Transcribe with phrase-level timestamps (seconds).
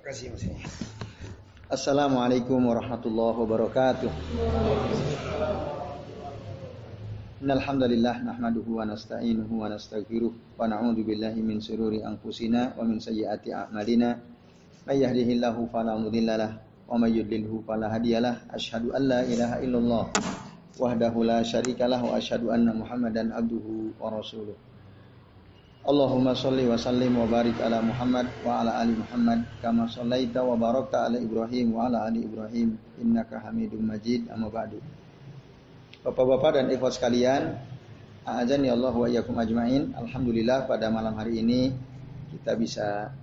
[0.00, 0.44] kasih Mas.
[1.70, 4.10] Assalamualaikum warahmatullahi wabarakatuh.
[7.40, 13.00] Innal hamdalillah nahmaduhu wa nasta'inuhu wa nastaghfiruh wa na'udzu billahi min shururi anfusina wa min
[13.00, 14.18] sayyiati a'malina.
[14.88, 16.58] May yahdihillahu fala mudhillalah
[16.88, 18.50] wa may yudlilhu fala hadiyalah.
[18.52, 20.04] Asyhadu an la ilaha illallah
[20.80, 24.69] wahdahu la syarikalah wa asyhadu anna Muhammadan abduhu wa rasuluh.
[25.80, 30.52] Allahumma salli wa sallim wa barik ala Muhammad wa ala ali Muhammad kama sallaita wa
[30.52, 34.76] barakta ala Ibrahim wa ala ali Ibrahim innaka Hamidum Majid amma ba'du.
[36.04, 37.56] Bapak-bapak dan ikhwas sekalian,
[38.28, 39.96] a'azani Allah wa iyyakum ajmain.
[39.96, 41.72] Alhamdulillah pada malam hari ini
[42.28, 43.16] kita bisa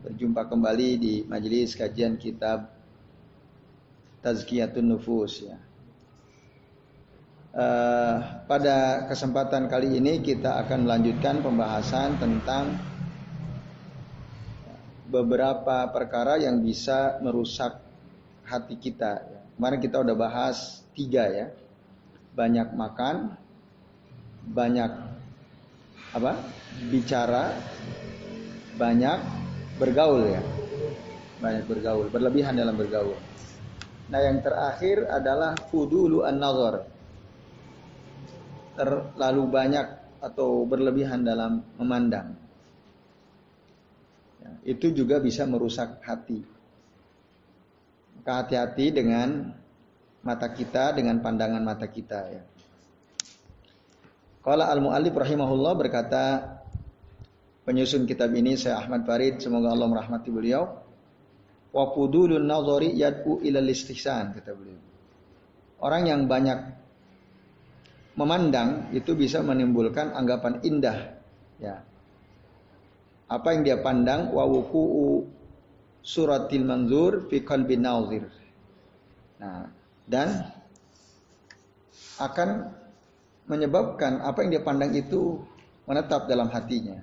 [0.00, 2.64] berjumpa kembali di majelis kajian kitab
[4.24, 5.60] Tazkiyatun Nufus ya.
[7.50, 12.78] Uh, pada kesempatan kali ini kita akan melanjutkan pembahasan tentang
[15.10, 17.82] beberapa perkara yang bisa merusak
[18.46, 19.26] hati kita.
[19.58, 21.50] Kemarin kita udah bahas tiga ya,
[22.38, 23.34] banyak makan,
[24.46, 24.92] banyak
[26.14, 26.38] apa?
[26.86, 27.50] Bicara,
[28.78, 29.18] banyak
[29.74, 30.42] bergaul ya,
[31.42, 33.18] banyak bergaul, berlebihan dalam bergaul.
[34.06, 36.99] Nah yang terakhir adalah fudulu an-nazar
[38.76, 39.86] terlalu banyak
[40.20, 42.36] atau berlebihan dalam memandang.
[44.40, 46.44] Ya, itu juga bisa merusak hati.
[48.20, 49.48] Maka hati-hati dengan
[50.20, 52.42] mata kita, dengan pandangan mata kita ya.
[54.40, 56.24] Kalau al-mu'allif rahimahullah berkata
[57.64, 60.64] penyusun kitab ini saya Ahmad Farid semoga Allah merahmati beliau
[61.70, 64.80] wa fudulun nazari yad'u ila istihsan kata beliau.
[65.80, 66.79] Orang yang banyak
[68.18, 70.98] memandang itu bisa menimbulkan anggapan indah.
[71.62, 71.84] Ya.
[73.30, 74.34] Apa yang dia pandang?
[74.34, 75.26] Wa wuku'u
[76.00, 77.76] suratil manzur fi qalbi
[79.40, 79.68] nah
[80.04, 80.48] dan
[82.20, 82.68] akan
[83.48, 85.40] menyebabkan apa yang dia pandang itu
[85.88, 87.00] menetap dalam hatinya.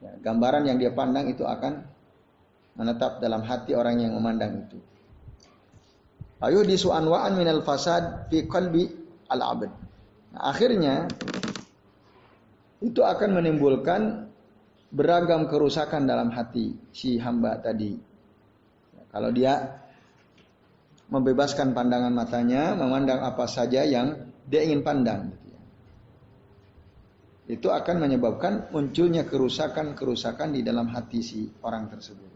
[0.00, 1.84] Ya, gambaran yang dia pandang itu akan
[2.76, 4.78] menetap dalam hati orang yang memandang itu.
[6.40, 9.70] Ayo disu anwa'an minal fasad fi qalbi al-abd.
[10.34, 11.06] Nah, akhirnya
[12.82, 14.30] itu akan menimbulkan
[14.92, 17.96] beragam kerusakan dalam hati si hamba tadi.
[19.10, 19.80] Kalau dia
[21.08, 25.32] membebaskan pandangan matanya, memandang apa saja yang dia ingin pandang.
[25.32, 25.60] Gitu ya.
[27.56, 32.30] Itu akan menyebabkan munculnya kerusakan-kerusakan di dalam hati si orang tersebut.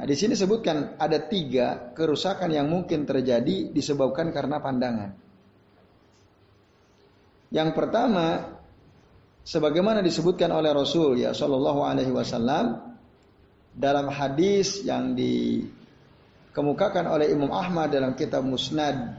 [0.00, 5.29] Nah, di sini sebutkan ada tiga kerusakan yang mungkin terjadi disebabkan karena pandangan.
[7.50, 8.46] Yang pertama,
[9.42, 12.94] sebagaimana disebutkan oleh Rasul ya Shallallahu Alaihi Wasallam
[13.74, 19.18] dalam hadis yang dikemukakan oleh Imam Ahmad dalam kitab Musnad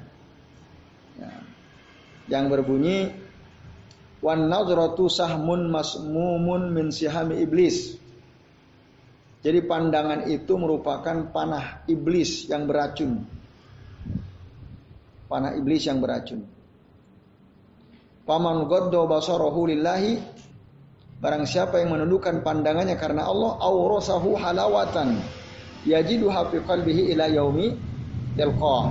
[1.20, 1.32] ya,
[2.32, 3.12] yang berbunyi
[4.24, 8.00] wan nadratu sahmun masmumun min sihami iblis.
[9.42, 13.26] Jadi pandangan itu merupakan panah iblis yang beracun.
[15.26, 16.61] Panah iblis yang beracun.
[18.26, 20.22] Paman goddo basarahu lillahi.
[21.22, 25.22] Barang siapa yang menundukkan pandangannya karena Allah aurasahu halawatan.
[25.86, 27.78] Yajidu fi qalbihi ila yaumi
[28.38, 28.86] yalqah.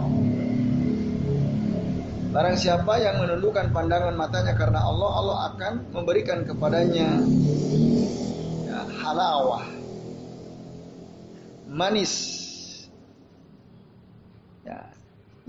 [2.30, 7.18] Barang siapa yang menundukkan pandangan matanya karena Allah, Allah akan memberikan kepadanya
[8.70, 9.66] ya, halawah,
[11.66, 12.14] manis,
[14.62, 14.78] ya,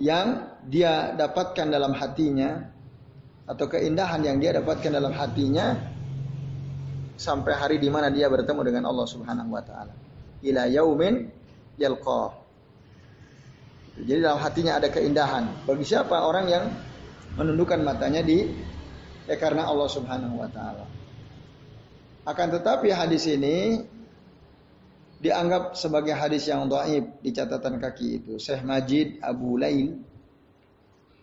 [0.01, 2.65] yang dia dapatkan dalam hatinya
[3.51, 5.75] atau keindahan yang dia dapatkan dalam hatinya
[7.19, 9.91] sampai hari di mana dia bertemu dengan Allah Subhanahu wa taala.
[10.39, 11.27] Ila yaumin
[11.75, 12.31] yalqa.
[13.99, 15.67] Jadi dalam hatinya ada keindahan.
[15.67, 16.65] Bagi siapa orang yang
[17.35, 18.47] menundukkan matanya di
[19.27, 20.87] ya karena Allah Subhanahu wa taala.
[22.23, 23.83] Akan tetapi hadis ini
[25.19, 28.33] dianggap sebagai hadis yang dhaif di catatan kaki itu.
[28.39, 30.10] Syekh Majid Abu Lail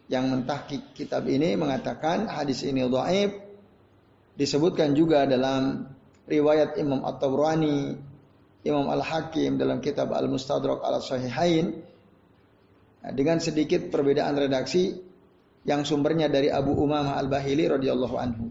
[0.08, 3.37] yang mentahkik kitab ini mengatakan hadis ini dhaif
[4.40, 5.84] disebutkan juga dalam
[6.25, 7.96] riwayat Imam At-Tabrani,
[8.64, 11.84] Imam Al-Hakim dalam kitab Al-Mustadrak Al-Sahihain
[13.05, 14.96] nah, dengan sedikit perbedaan redaksi
[15.69, 18.49] yang sumbernya dari Abu Umamah Al-Bahili radhiyallahu anhu.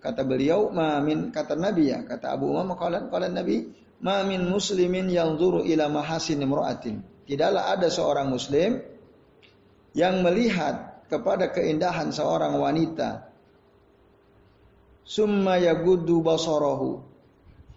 [0.00, 3.68] Kata beliau, "Mamin kata Nabi ya, kata Abu Umamah qala qala Nabi,
[4.00, 8.78] "Mamin muslimin yanzuru ila mahasin imra'atin." Tidaklah ada seorang muslim
[9.96, 13.32] yang melihat kepada keindahan seorang wanita.
[15.08, 17.00] Summa yagudu basarahu.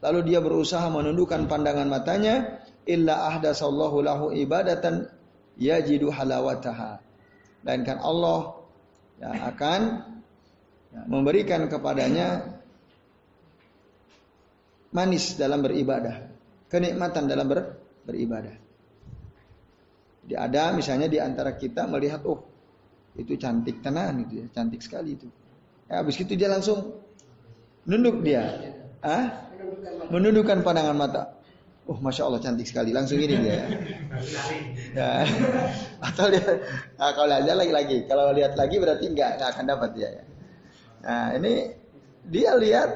[0.03, 2.59] Lalu dia berusaha menundukkan pandangan matanya.
[2.83, 5.07] Illa ahdasallahu lahu ibadatan
[5.55, 6.99] yajidu halawataha.
[7.63, 8.59] Melainkan Allah
[9.19, 9.81] ya, akan
[10.91, 12.59] ya, memberikan kepadanya
[14.89, 16.31] manis dalam beribadah,
[16.71, 17.77] kenikmatan dalam ber,
[18.07, 18.68] beribadah.
[20.35, 22.45] Ada misalnya di antara kita melihat oh
[23.17, 25.27] itu cantik tenan itu ya, cantik sekali itu.
[25.89, 27.01] Ya, habis itu dia langsung
[27.89, 28.45] nunduk dia,
[29.01, 29.49] ah,
[30.13, 31.23] menundukkan pandangan mata.
[31.89, 32.93] Oh, masya Allah cantik sekali.
[32.93, 33.65] Langsung ini dia.
[34.93, 35.25] ya.
[36.05, 36.45] Atau dia,
[37.01, 37.97] nah, kalau lihat lagi lagi.
[38.05, 40.09] Kalau lihat lagi berarti nggak nggak akan dapat dia.
[40.13, 40.23] Ya.
[41.01, 41.53] Nah ini
[42.29, 42.89] dia lihat,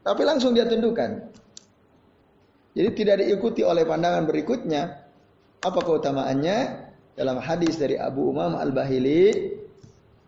[0.00, 1.28] tapi langsung dia tundukkan.
[2.72, 4.99] Jadi tidak diikuti oleh pandangan berikutnya.
[5.60, 6.88] Apa keutamaannya?
[7.18, 9.52] Dalam hadis dari Abu Umam Al-Bahili,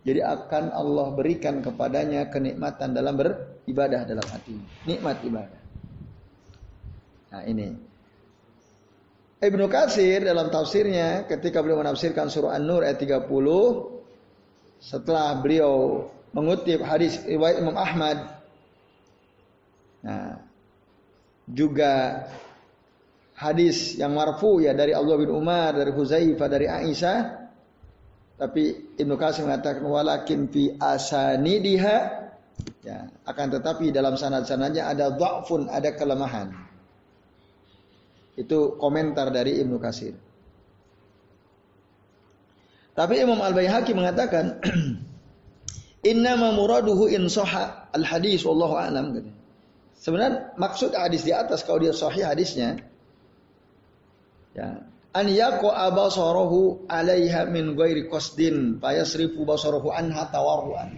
[0.05, 4.59] jadi akan Allah berikan kepadanya kenikmatan dalam beribadah dalam hati.
[4.85, 5.63] Nikmat ibadah.
[7.33, 7.69] Nah ini.
[9.43, 13.27] Ibnu Katsir dalam tafsirnya ketika beliau menafsirkan surah An-Nur ayat 30
[14.79, 18.23] setelah beliau mengutip hadis riwayat Imam Ahmad
[20.03, 20.39] nah
[21.51, 22.23] juga
[23.43, 27.19] hadis yang marfu ya dari Allah bin Umar dari Huzaifah dari Aisyah
[28.39, 31.97] tapi Ibnu Katsir mengatakan walakin fi asanidiha
[32.87, 36.55] ya akan tetapi dalam sanad-sanadnya ada dhafun ada kelemahan
[38.37, 40.17] itu komentar dari Ibnu Kasir.
[42.93, 44.61] Tapi Imam Al-Baihaqi mengatakan
[46.11, 49.33] Inna muraduhu in al hadis wallahu a'lam.
[49.97, 52.83] Sebenarnya maksud hadis di atas kalau dia sahih hadisnya
[54.53, 54.81] ya
[55.13, 60.89] an yaqo abasarahu alaiha min ghairi qasdin fayasrifu basarahu anha tawarruan.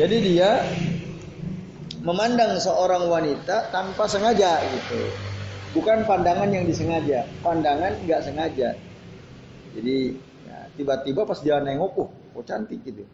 [0.00, 0.64] Jadi dia
[2.00, 5.00] memandang seorang wanita tanpa sengaja gitu.
[5.76, 8.74] Bukan pandangan yang disengaja, pandangan nggak sengaja.
[9.76, 10.18] Jadi
[10.48, 13.06] ya, tiba-tiba pas jalan nengok, oh, oh cantik gitu.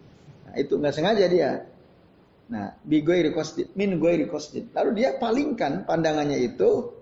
[0.48, 1.50] Nah, itu nggak sengaja dia.
[2.46, 3.28] Nah, bi gue
[3.76, 3.98] min.
[3.98, 6.95] Lalu dia palingkan pandangannya itu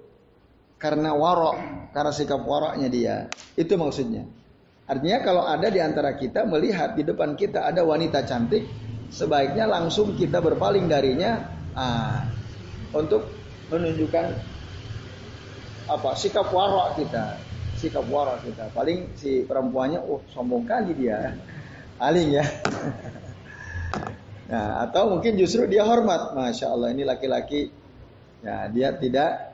[0.78, 1.56] karena warok,
[1.94, 3.16] karena sikap waroknya dia.
[3.56, 4.26] Itu maksudnya.
[4.84, 8.68] Artinya kalau ada di antara kita melihat di depan kita ada wanita cantik,
[9.08, 11.40] sebaiknya langsung kita berpaling darinya
[11.72, 12.28] ah,
[12.92, 13.24] untuk
[13.72, 14.26] menunjukkan
[15.88, 17.40] apa sikap warok kita.
[17.80, 18.68] Sikap warok kita.
[18.76, 21.32] Paling si perempuannya oh sombong kali dia.
[21.96, 22.44] Paling ya.
[24.44, 26.36] Nah atau mungkin justru dia hormat.
[26.36, 27.72] Masya Allah ini laki-laki.
[28.44, 29.53] Ya dia tidak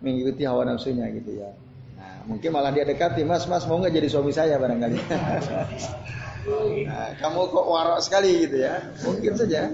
[0.00, 1.50] mengikuti hawa nafsunya gitu ya.
[1.98, 4.98] Nah mungkin malah dia dekati mas mas mau nggak jadi suami saya barangkali?
[6.88, 8.80] Nah, kamu kok warok sekali gitu ya.
[9.04, 9.68] Mungkin saja.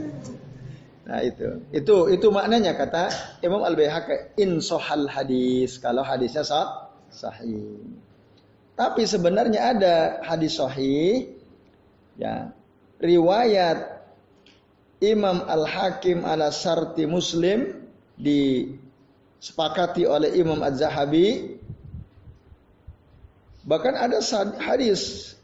[1.05, 3.13] Nah itu, itu itu maknanya kata
[3.45, 5.77] Imam Al Baihaqi in sohal hadis.
[5.79, 7.79] Kalau hadisnya sah sahih.
[8.75, 9.95] Tapi sebenarnya ada
[10.27, 11.31] hadis sahih
[12.19, 12.51] ya.
[12.99, 14.01] Riwayat
[15.05, 17.85] Imam Al Hakim ala Sarti Muslim
[19.45, 21.61] disepakati oleh Imam Az Zahabi
[23.61, 24.25] bahkan ada
[24.57, 25.37] hadis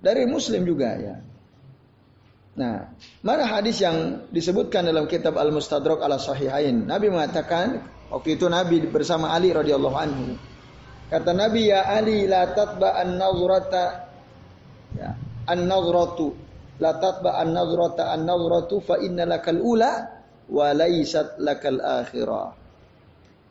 [0.00, 1.16] dari Muslim juga ya
[2.56, 2.88] Nah,
[3.20, 6.88] mana hadis yang disebutkan dalam kitab Al-Mustadrak ala Sahihain?
[6.88, 10.40] Nabi mengatakan, waktu itu Nabi bersama Ali radhiyallahu anhu.
[11.12, 14.08] Kata Nabi, "Ya Ali, la tatba an-nazrata
[14.96, 15.12] ya,
[15.52, 16.32] an-nazratu
[16.80, 22.65] la tatba an-nazrata an-nazratu fa inna lakal ula wa laysat lakal akhirah."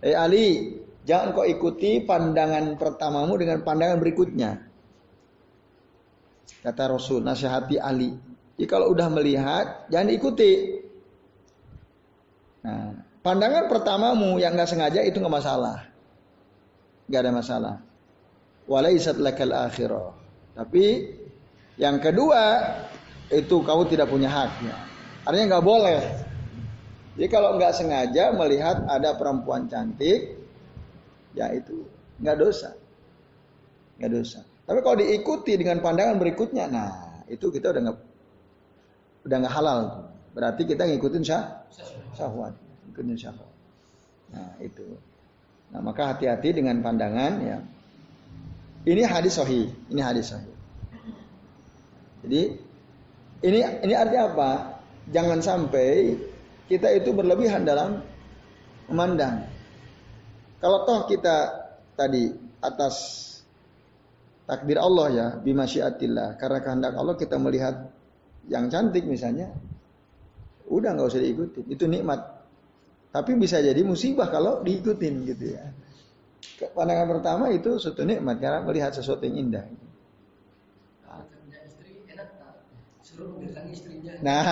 [0.06, 4.62] Eh Ali, jangan kau ikuti pandangan pertamamu dengan pandangan berikutnya.
[6.62, 8.14] Kata Rasul, nasihati Ali.
[8.54, 10.78] Jadi kalau udah melihat, jangan ikuti.
[12.62, 15.90] Nah, pandangan pertamamu yang nggak sengaja itu nggak masalah,
[17.10, 17.76] nggak ada masalah.
[18.70, 20.14] Walaisat lakal akhirah.
[20.54, 21.14] Tapi
[21.82, 22.62] yang kedua
[23.30, 24.74] itu kamu tidak punya haknya.
[25.26, 26.02] Artinya nggak boleh.
[27.15, 30.36] Jadi kalau nggak sengaja melihat ada perempuan cantik,
[31.31, 31.88] ya itu
[32.19, 32.75] nggak dosa,
[34.00, 34.43] nggak dosa.
[34.67, 36.91] Tapi kalau diikuti dengan pandangan berikutnya, nah
[37.31, 38.00] itu kita udah nggak
[39.25, 39.79] udah nggak halal
[40.36, 41.63] Berarti kita ngikutin syah,
[42.12, 42.51] syahwat,
[42.91, 43.53] ngikutin syahwat.
[44.36, 44.84] Nah itu.
[45.72, 47.57] Nah maka hati-hati dengan pandangan ya.
[48.84, 50.51] Ini hadis sahih, ini hadis sahih.
[52.27, 52.41] Jadi
[53.48, 54.51] ini ini artinya apa?
[55.15, 56.19] Jangan sampai
[56.65, 58.01] kita itu berlebihan dalam
[58.89, 59.45] memandang.
[60.62, 61.36] Kalau toh kita
[61.93, 62.95] tadi atas
[64.50, 67.89] takdir Allah ya, bimasyiatillah, karena kehendak Allah kita melihat
[68.50, 69.50] yang cantik misalnya,
[70.69, 71.62] udah nggak usah diikuti.
[71.69, 72.22] Itu nikmat.
[73.13, 75.65] Tapi bisa jadi musibah kalau diikutin gitu ya.
[76.75, 79.65] Pandangan pertama itu suatu nikmat karena melihat sesuatu yang indah.
[84.19, 84.43] Nah,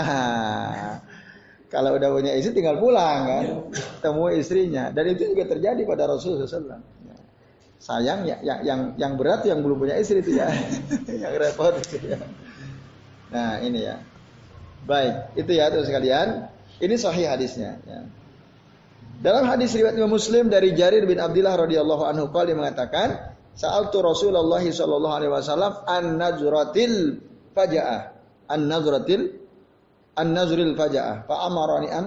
[1.73, 3.45] kalau udah punya istri tinggal pulang kan,
[3.97, 4.93] temu istrinya.
[4.93, 6.85] Dan itu juga terjadi pada Rasulullah SAW.
[7.81, 10.53] Sayang ya, yang yang yang berat yang belum punya istri itu ya,
[11.25, 12.21] yang repot itu ya.
[13.33, 13.97] Nah ini ya.
[14.85, 16.47] Baik, itu ya terus sekalian.
[16.77, 17.81] Ini sahih hadisnya.
[17.89, 18.05] Ya.
[19.23, 24.61] Dalam hadis riwayat Imam Muslim dari Jarir bin Abdullah radhiyallahu anhu dia mengatakan, "Sa'altu Rasulullah
[24.61, 27.23] sallallahu alaihi wasallam an nazratil
[27.57, 28.13] fajaah."
[28.51, 28.67] An
[30.13, 31.15] nazratil an nazril fajaah.
[31.25, 32.05] Fa amarani an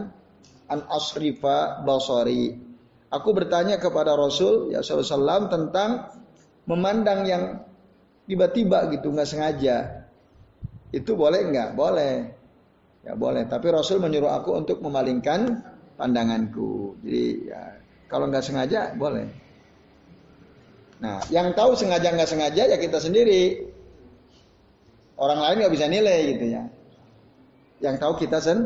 [0.70, 2.54] an asrifa basari.
[3.10, 6.10] Aku bertanya kepada Rasul ya sallallahu tentang
[6.66, 7.44] memandang yang
[8.26, 10.06] tiba-tiba gitu nggak sengaja.
[10.90, 11.78] Itu boleh nggak?
[11.78, 12.14] Boleh.
[13.06, 13.46] Ya boleh.
[13.46, 15.62] Tapi Rasul menyuruh aku untuk memalingkan
[15.94, 16.98] pandanganku.
[17.06, 17.62] Jadi ya
[18.10, 19.26] kalau nggak sengaja boleh.
[20.96, 23.70] Nah, yang tahu sengaja nggak sengaja ya kita sendiri.
[25.16, 26.66] Orang lain nggak bisa nilai gitu ya.
[27.80, 28.58] Yang tahu kita sen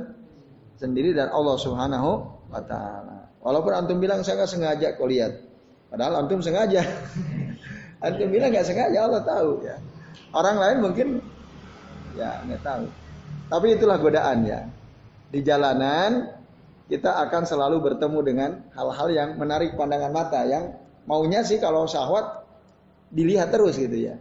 [0.81, 2.11] sendiri dan Allah Subhanahu
[2.49, 3.29] wa taala.
[3.41, 5.33] Walaupun antum bilang saya nggak sengaja kau lihat.
[5.93, 6.85] Padahal antum sengaja.
[8.07, 9.77] antum bilang nggak sengaja Allah tahu ya.
[10.31, 11.09] Orang lain mungkin
[12.15, 12.85] ya nggak tahu.
[13.51, 14.61] Tapi itulah godaan ya.
[15.31, 16.31] Di jalanan
[16.91, 20.75] kita akan selalu bertemu dengan hal-hal yang menarik pandangan mata yang
[21.07, 22.47] maunya sih kalau syahwat
[23.11, 24.17] dilihat terus gitu ya.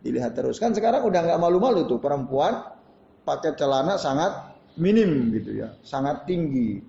[0.00, 0.56] Dilihat terus.
[0.56, 2.79] Kan sekarang udah nggak malu-malu tuh perempuan
[3.24, 6.80] pakai celana sangat minim gitu ya, sangat tinggi.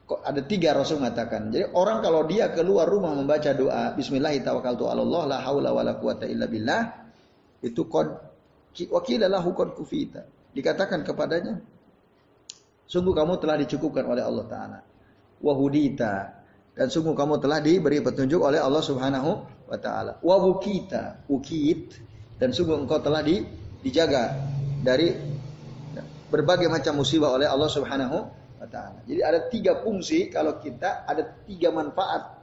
[0.05, 1.49] Ada tiga Rasul mengatakan.
[1.49, 6.93] Jadi orang kalau dia keluar rumah membaca doa Bismillahirrahmanirrahim
[7.65, 8.09] itu qad
[8.93, 10.29] wakila lahu qad kufita.
[10.53, 11.57] Dikatakan kepadanya
[12.85, 14.85] sungguh kamu telah dicukupkan oleh Allah taala.
[15.41, 16.45] Wahudita
[16.77, 19.31] dan sungguh kamu telah diberi petunjuk oleh Allah Subhanahu
[19.73, 20.21] wa taala.
[20.21, 20.93] Wa wukit
[22.37, 23.41] dan sungguh engkau telah di,
[23.81, 24.37] dijaga
[24.85, 25.17] dari
[26.29, 29.00] berbagai macam musibah oleh Allah Subhanahu wa taala.
[29.04, 32.40] Jadi ada tiga fungsi kalau kita ada tiga manfaat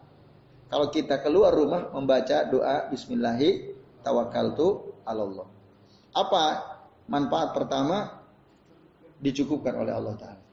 [0.72, 3.76] kalau kita keluar rumah membaca doa bismillahi
[4.06, 5.50] tawakkaltu Allah.
[6.16, 6.44] Apa
[7.12, 8.24] manfaat pertama
[9.20, 10.44] dicukupkan oleh Allah taala.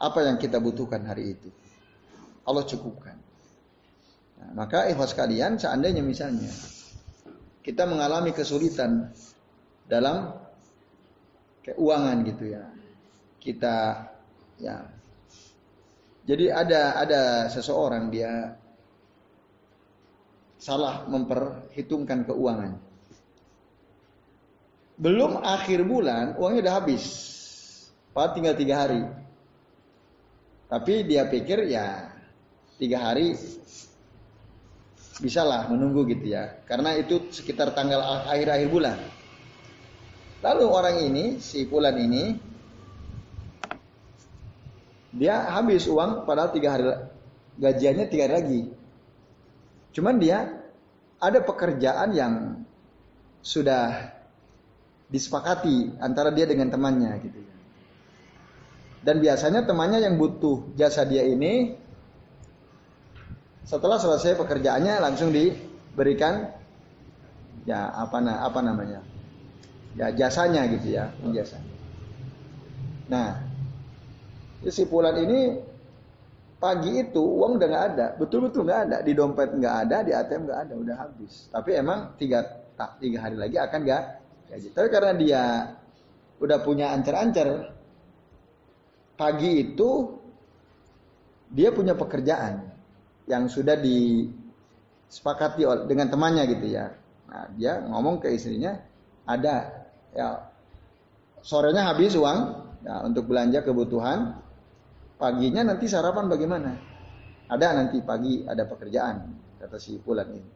[0.00, 1.48] Apa yang kita butuhkan hari itu?
[2.44, 3.16] Allah cukupkan.
[4.40, 6.48] Nah, maka ikhwas kalian seandainya misalnya
[7.60, 9.12] kita mengalami kesulitan
[9.88, 10.32] dalam
[11.64, 12.64] keuangan gitu ya.
[13.40, 13.76] Kita
[14.60, 14.86] ya.
[16.28, 18.54] Jadi ada ada seseorang dia
[20.60, 22.76] salah memperhitungkan keuangan.
[25.00, 27.04] Belum akhir bulan uangnya udah habis.
[28.12, 29.00] Pak tinggal tiga hari.
[30.68, 32.12] Tapi dia pikir ya
[32.76, 33.32] tiga hari
[35.20, 36.60] bisalah menunggu gitu ya.
[36.68, 38.98] Karena itu sekitar tanggal akhir-akhir bulan.
[40.40, 42.32] Lalu orang ini, si Fulan ini,
[45.10, 46.86] dia habis uang padahal tiga hari
[47.58, 48.60] gajiannya tiga hari lagi.
[49.90, 50.46] Cuman dia
[51.18, 52.34] ada pekerjaan yang
[53.42, 54.14] sudah
[55.10, 57.40] disepakati antara dia dengan temannya gitu.
[59.02, 61.74] Dan biasanya temannya yang butuh jasa dia ini
[63.66, 66.52] setelah selesai pekerjaannya langsung diberikan
[67.66, 69.00] ya apa apa namanya
[69.98, 71.58] ya jasanya gitu ya jasa.
[73.10, 73.49] Nah
[74.60, 75.40] kesimpulan ini
[76.60, 80.42] pagi itu uang udah nggak ada, betul-betul nggak ada, di dompet nggak ada, di ATM
[80.44, 81.48] nggak ada, udah habis.
[81.48, 82.44] Tapi emang tiga
[82.76, 84.02] tak tiga hari lagi akan nggak
[84.52, 84.68] gaji.
[84.76, 85.42] Tapi karena dia
[86.40, 87.72] udah punya ancar-ancar,
[89.16, 90.20] pagi itu
[91.48, 92.68] dia punya pekerjaan
[93.24, 96.92] yang sudah disepakati dengan temannya gitu ya.
[97.30, 98.76] Nah, dia ngomong ke istrinya,
[99.24, 100.50] ada ya
[101.40, 102.38] sorenya habis uang
[102.82, 104.34] ya, untuk belanja kebutuhan,
[105.20, 106.72] Paginya nanti sarapan bagaimana?
[107.52, 109.16] Ada nanti pagi ada pekerjaan
[109.60, 110.52] kata si Fulan ini.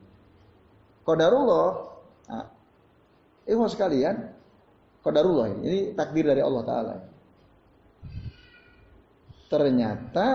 [1.04, 1.68] Qadarullah.
[2.32, 2.46] Nah,
[3.44, 4.16] Ikhwan sekalian,
[5.04, 6.96] qadarullah ini, ini takdir dari Allah taala.
[9.52, 10.26] Ternyata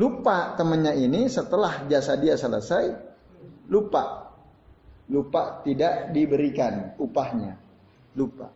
[0.00, 2.84] lupa temannya ini setelah jasa dia selesai
[3.68, 4.32] lupa
[5.10, 7.58] lupa tidak diberikan upahnya
[8.16, 8.48] lupa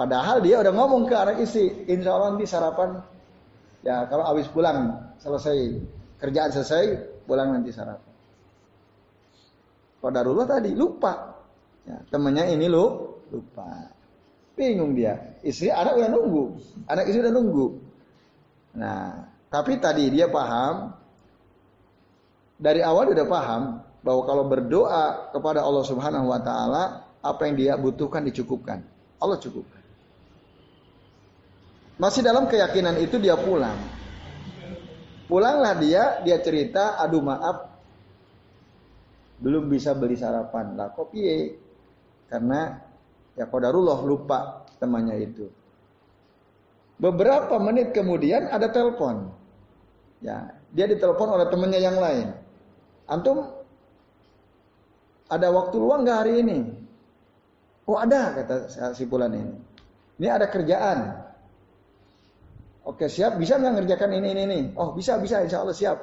[0.00, 3.04] Padahal dia udah ngomong ke anak istri, insya Allah nanti sarapan,
[3.84, 5.76] ya kalau habis pulang selesai
[6.16, 6.84] kerjaan selesai,
[7.28, 8.08] pulang nanti sarapan.
[10.00, 11.36] Qadarullah tadi lupa,
[11.84, 13.92] ya, temennya ini lu lupa,
[14.56, 15.20] bingung dia.
[15.44, 16.44] Istri anak udah nunggu,
[16.88, 17.66] anak istri udah nunggu.
[18.80, 20.96] Nah, tapi tadi dia paham,
[22.56, 26.84] dari awal udah paham bahwa kalau berdoa kepada Allah Subhanahu Wa Taala,
[27.20, 28.80] apa yang dia butuhkan dicukupkan.
[29.20, 29.79] Allah cukupkan.
[32.00, 33.76] Masih dalam keyakinan itu dia pulang.
[35.28, 37.70] Pulanglah dia, dia cerita, aduh maaf,
[39.38, 40.80] belum bisa beli sarapan.
[40.80, 41.60] Lah kok piye?
[42.26, 42.80] Karena
[43.36, 45.46] ya kodarullah lupa temannya itu.
[46.96, 49.28] Beberapa menit kemudian ada telepon.
[50.24, 52.32] Ya, dia ditelepon oleh temannya yang lain.
[53.08, 53.44] Antum
[55.28, 56.58] ada waktu luang nggak hari ini?
[57.84, 58.56] Oh ada kata
[58.96, 59.54] si Pulan ini.
[60.20, 61.29] Ini ada kerjaan.
[62.80, 64.58] Oke siap, bisa nggak ngerjakan ini ini ini?
[64.76, 66.00] Oh bisa bisa, insya Allah siap.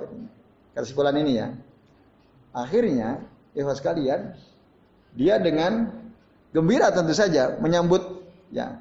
[0.77, 1.49] Kesimpulan ini ya.
[2.53, 3.21] Akhirnya,
[3.57, 4.37] ikhwas sekalian,
[5.17, 5.89] dia dengan
[6.53, 8.21] gembira tentu saja menyambut
[8.53, 8.77] ya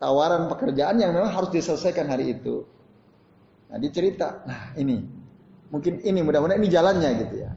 [0.00, 2.64] tawaran pekerjaan yang memang harus diselesaikan hari itu.
[3.68, 5.04] Nah, dicerita, nah ini
[5.68, 7.52] mungkin ini mudah-mudahan ini jalannya gitu ya.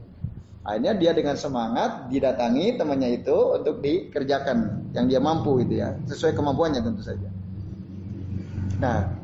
[0.62, 6.38] Akhirnya dia dengan semangat didatangi temannya itu untuk dikerjakan yang dia mampu gitu ya, sesuai
[6.38, 7.26] kemampuannya tentu saja.
[8.78, 9.21] Nah,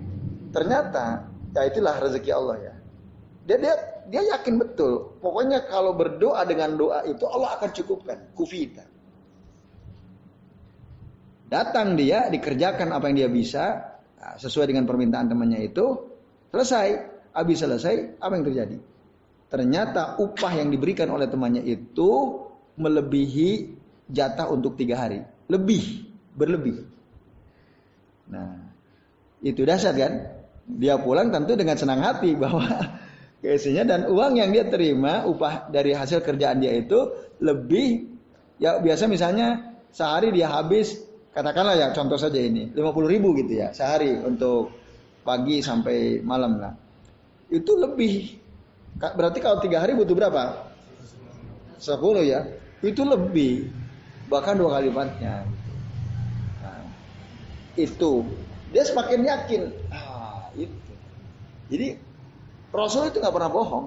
[0.49, 2.75] Ternyata ya itulah rezeki Allah ya.
[3.49, 3.75] Dia dia
[4.09, 5.21] dia yakin betul.
[5.21, 8.33] Pokoknya kalau berdoa dengan doa itu Allah akan cukupkan.
[8.33, 8.85] Kufita.
[11.49, 13.65] Datang dia dikerjakan apa yang dia bisa
[14.21, 15.87] nah, sesuai dengan permintaan temannya itu.
[16.53, 17.17] Selesai.
[17.29, 18.77] Habis selesai apa yang terjadi?
[19.49, 22.11] Ternyata upah yang diberikan oleh temannya itu
[22.77, 23.79] melebihi
[24.11, 25.25] jatah untuk tiga hari.
[25.49, 26.85] Lebih, berlebih.
[28.29, 28.69] Nah,
[29.41, 30.38] itu dasar kan?
[30.69, 32.65] Dia pulang tentu dengan senang hati bahwa
[33.43, 37.09] keisinya dan uang yang dia terima upah dari hasil kerjaan dia itu
[37.41, 38.19] lebih
[38.61, 40.99] ya biasa misalnya sehari dia habis
[41.33, 44.75] katakanlah ya contoh saja ini 50 ribu gitu ya sehari untuk
[45.29, 46.73] pagi sampai malam lah.
[47.53, 48.41] Itu lebih
[48.97, 50.73] berarti kalau tiga hari butuh berapa?
[51.77, 52.49] 10 ya.
[52.81, 53.69] Itu lebih
[54.33, 55.45] bahkan dua kali lipatnya.
[56.65, 56.83] Nah,
[57.77, 58.25] itu.
[58.73, 59.63] Dia semakin yakin
[60.67, 60.93] itu.
[61.69, 61.89] Jadi
[62.73, 63.87] Rasul itu nggak pernah bohong.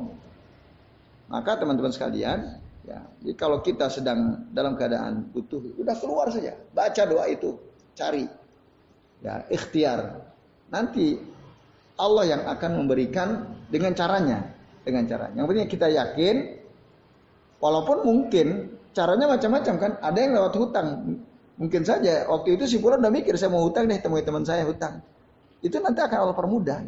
[1.32, 7.04] Maka teman-teman sekalian, ya, jadi kalau kita sedang dalam keadaan butuh, udah keluar saja, baca
[7.08, 7.56] doa itu,
[7.96, 8.28] cari,
[9.24, 10.28] ya ikhtiar.
[10.68, 11.16] Nanti
[11.96, 14.44] Allah yang akan memberikan dengan caranya,
[14.84, 15.40] dengan caranya.
[15.40, 16.36] Yang penting kita yakin,
[17.64, 18.48] walaupun mungkin
[18.92, 20.88] caranya macam-macam kan, ada yang lewat hutang.
[21.62, 24.66] Mungkin saja waktu itu si Fulan udah mikir saya mau hutang deh temui teman saya
[24.66, 25.00] hutang.
[25.62, 26.82] Itu nanti akan Allah permudah.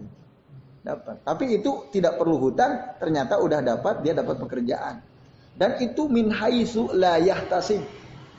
[0.83, 1.23] Dapat.
[1.23, 4.99] Tapi itu tidak perlu hutang, ternyata udah dapat, dia dapat pekerjaan.
[5.55, 7.79] Dan itu min haitsu la yahtasib.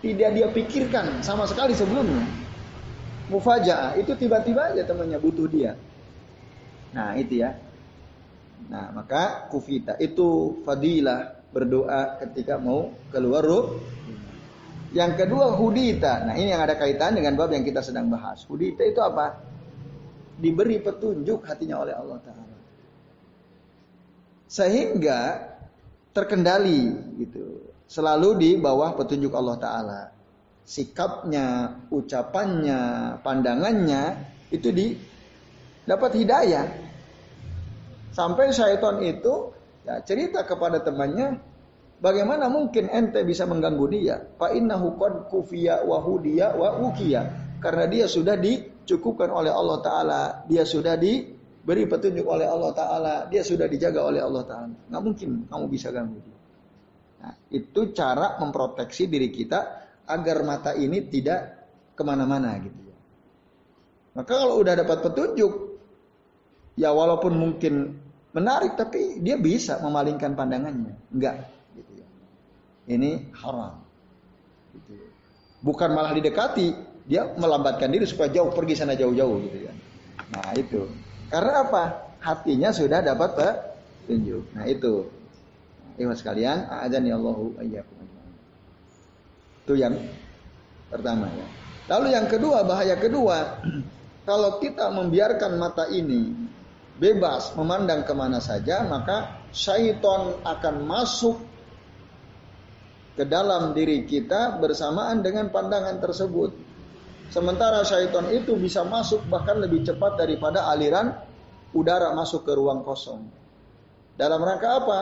[0.04, 2.28] Tidak dia pikirkan sama sekali sebelumnya.
[3.32, 5.72] Mufajaah itu tiba-tiba aja temannya butuh dia.
[6.92, 7.56] Nah, itu ya.
[8.68, 13.78] Nah, maka kufita itu fadilah berdoa ketika mau keluar ruh.
[14.90, 16.22] Yang kedua hudita.
[16.26, 18.46] Nah ini yang ada kaitan dengan bab yang kita sedang bahas.
[18.46, 19.53] Hudita itu apa?
[20.34, 22.56] Diberi petunjuk hatinya oleh Allah Ta'ala.
[24.50, 25.18] Sehingga
[26.14, 26.90] terkendali
[27.22, 27.70] gitu.
[27.86, 30.00] Selalu di bawah petunjuk Allah Ta'ala.
[30.64, 32.80] Sikapnya, ucapannya,
[33.20, 34.02] pandangannya
[34.48, 34.96] itu di
[35.84, 36.66] dapat hidayah.
[38.14, 39.52] Sampai syaitan itu
[39.84, 41.36] ya, cerita kepada temannya,
[42.04, 44.20] Bagaimana mungkin ente bisa mengganggu dia?
[44.36, 47.22] Fa innahu qad kufiya wa hudiya wa ukiya.
[47.64, 48.36] Karena dia sudah
[48.84, 54.20] dicukupkan oleh Allah taala, dia sudah diberi petunjuk oleh Allah taala, dia sudah dijaga oleh
[54.20, 54.76] Allah taala.
[54.92, 56.38] Nggak mungkin kamu bisa ganggu dia.
[57.24, 59.60] Nah, itu cara memproteksi diri kita
[60.04, 61.40] agar mata ini tidak
[61.96, 62.96] ke mana-mana gitu ya.
[64.20, 65.52] Maka kalau udah dapat petunjuk,
[66.76, 67.96] ya walaupun mungkin
[68.36, 70.94] menarik, tapi dia bisa memalingkan pandangannya.
[71.08, 71.48] Enggak,
[72.92, 73.80] ini haram.
[74.76, 74.92] Gitu.
[75.64, 76.76] Bukan malah didekati,
[77.08, 79.72] dia melambatkan diri supaya jauh pergi sana jauh-jauh gitu ya.
[80.28, 80.84] Nah itu.
[81.32, 81.84] Karena apa?
[82.20, 84.44] Hatinya sudah dapat petunjuk.
[84.52, 85.08] Nah itu.
[85.94, 87.54] Ikhwas sekalian, azan ya Allahu
[89.64, 89.94] Itu yang
[90.90, 91.46] pertama ya.
[91.96, 93.62] Lalu yang kedua, bahaya kedua,
[94.28, 96.34] kalau kita membiarkan mata ini
[96.98, 101.36] bebas memandang ke mana saja, maka syaiton akan masuk
[103.14, 106.50] ke dalam diri kita bersamaan dengan pandangan tersebut.
[107.30, 111.14] Sementara syaitan itu bisa masuk bahkan lebih cepat daripada aliran
[111.74, 113.26] udara masuk ke ruang kosong.
[114.14, 115.00] Dalam rangka apa?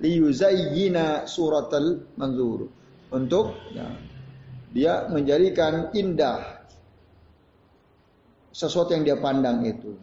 [0.00, 2.68] Liyuzayyina suratul manzur.
[3.08, 3.88] Untuk ya,
[4.76, 6.60] dia menjadikan indah
[8.52, 9.96] sesuatu yang dia pandang itu.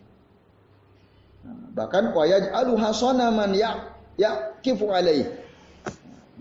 [1.45, 5.42] Nah, bahkan wayaj alu hasana man ya ya kifu alaih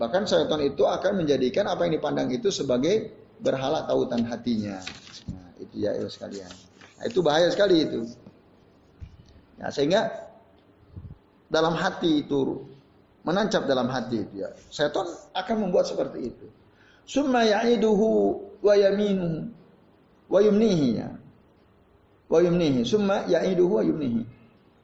[0.03, 3.07] Bahkan syaitan itu akan menjadikan apa yang dipandang itu sebagai
[3.39, 4.83] berhala tautan hatinya.
[5.31, 6.51] Nah, itu ya itu sekalian.
[6.99, 8.03] Nah, itu bahaya sekali itu.
[9.63, 10.11] Nah, sehingga
[11.47, 12.67] dalam hati itu
[13.23, 14.51] menancap dalam hati itu ya.
[14.67, 15.07] Setan
[15.39, 16.51] akan membuat seperti itu.
[17.07, 19.55] Summa ya'iduhu wa yaminuhu
[20.27, 21.15] wa yumnihi ya.
[22.27, 22.83] Wa yumnihi.
[22.83, 24.27] Summa ya'iduhu wa yumnihi.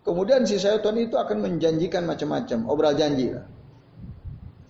[0.07, 3.58] Kemudian si setan itu akan menjanjikan macam-macam, obral janji lah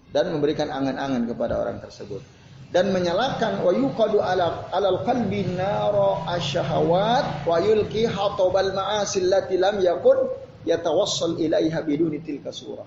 [0.09, 2.21] dan memberikan angan-angan kepada orang tersebut
[2.69, 9.81] dan menyalakan wa yuqadu ala alal qalbi nara asyahawat wa yulqi hatabal ma'asi allati lam
[9.81, 10.29] yakun
[10.69, 12.85] yatawassal ilaiha biduni tilka surah.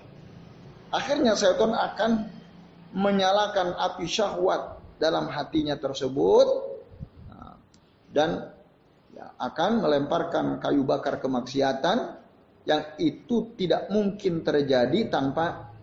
[0.93, 2.31] Akhirnya setan akan
[2.95, 6.47] menyalakan api syahwat dalam hatinya tersebut
[8.13, 8.53] dan
[9.11, 12.21] ya, akan melemparkan kayu bakar kemaksiatan
[12.63, 15.73] yang itu tidak mungkin terjadi tanpa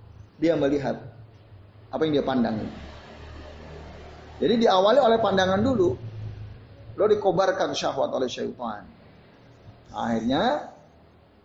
[0.41, 1.10] dia melihat
[1.91, 2.57] apa yang dia pandang.
[4.41, 5.91] Jadi diawali oleh pandangan dulu.
[6.97, 8.83] Lo dikobarkan syahwat oleh syaitan.
[9.91, 10.71] Akhirnya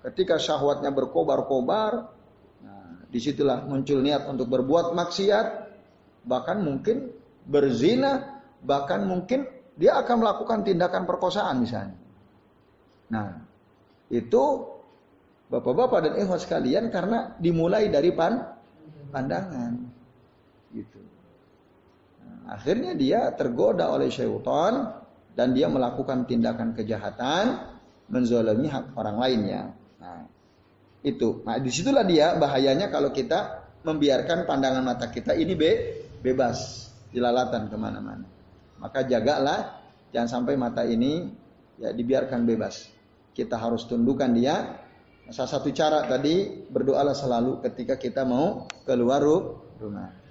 [0.05, 2.13] ketika syahwatnya berkobar-kobar,
[2.61, 5.47] nah, di situlah muncul niat untuk berbuat maksiat,
[6.23, 7.09] bahkan mungkin
[7.45, 11.97] berzina, bahkan mungkin dia akan melakukan tindakan perkosaan misalnya.
[13.11, 13.43] Nah,
[14.09, 14.43] itu
[15.49, 18.45] bapak-bapak dan ikhwan sekalian karena dimulai dari pan
[19.09, 19.94] pandangan.
[20.73, 20.99] Gitu.
[22.25, 27.59] Nah, akhirnya dia tergoda oleh syaitan dan dia melakukan tindakan kejahatan,
[28.09, 29.61] menzolimi hak orang lainnya.
[30.01, 30.25] Nah,
[31.05, 31.45] itu.
[31.45, 35.71] Nah, di situlah dia bahayanya kalau kita membiarkan pandangan mata kita ini be
[36.25, 38.25] bebas, dilalatan ke mana-mana.
[38.81, 39.77] Maka jagalah,
[40.09, 41.29] jangan sampai mata ini
[41.77, 42.89] ya dibiarkan bebas.
[43.35, 44.81] Kita harus tundukkan dia.
[45.29, 49.21] Salah satu cara tadi berdoalah selalu ketika kita mau keluar
[49.81, 50.24] rumah.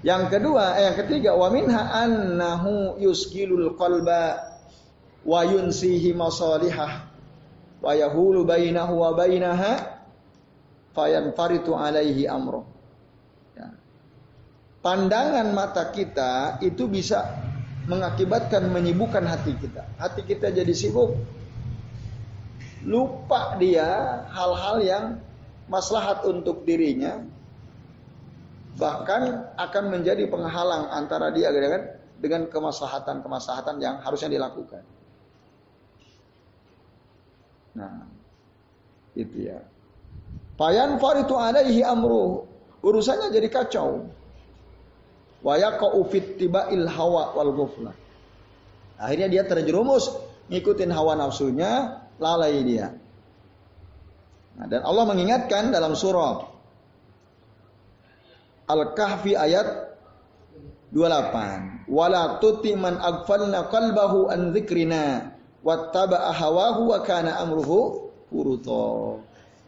[0.00, 4.56] Yang kedua, eh, yang ketiga, wa minha annahu yuskilul qalba
[5.20, 7.04] wa yunsihi masalihah
[7.84, 10.00] wa yahulu bainahu wa bainaha
[10.96, 12.64] fayanfaritu alaihi amro.
[13.52, 13.76] Ya.
[14.80, 17.36] Pandangan mata kita itu bisa
[17.84, 19.84] mengakibatkan menyibukkan hati kita.
[20.00, 21.16] Hati kita jadi sibuk.
[22.84, 25.04] Lupa dia hal-hal yang
[25.68, 27.20] maslahat untuk dirinya,
[28.78, 34.84] bahkan akan menjadi penghalang antara dia dengan dengan kemaslahatan-kemaslahatan yang harusnya dilakukan.
[37.74, 38.04] Nah,
[39.16, 39.58] itu ya.
[40.60, 42.44] Payan faritu alaihi amru.
[42.84, 44.04] Urusannya jadi kacau.
[45.40, 47.96] Wa yaqau fit tibail hawa wal ghuflah.
[49.00, 50.12] Akhirnya dia terjerumus
[50.52, 52.92] ngikutin hawa nafsunya, lalai dia.
[54.60, 56.49] Nah, dan Allah mengingatkan dalam surah
[58.70, 59.90] Al-Kahfi ayat
[60.94, 61.90] 28.
[61.90, 65.34] Wala tuti man aghfalna qalbahu an dzikrina
[65.66, 69.18] wattaba'a hawahu wa kana amruhu furuta.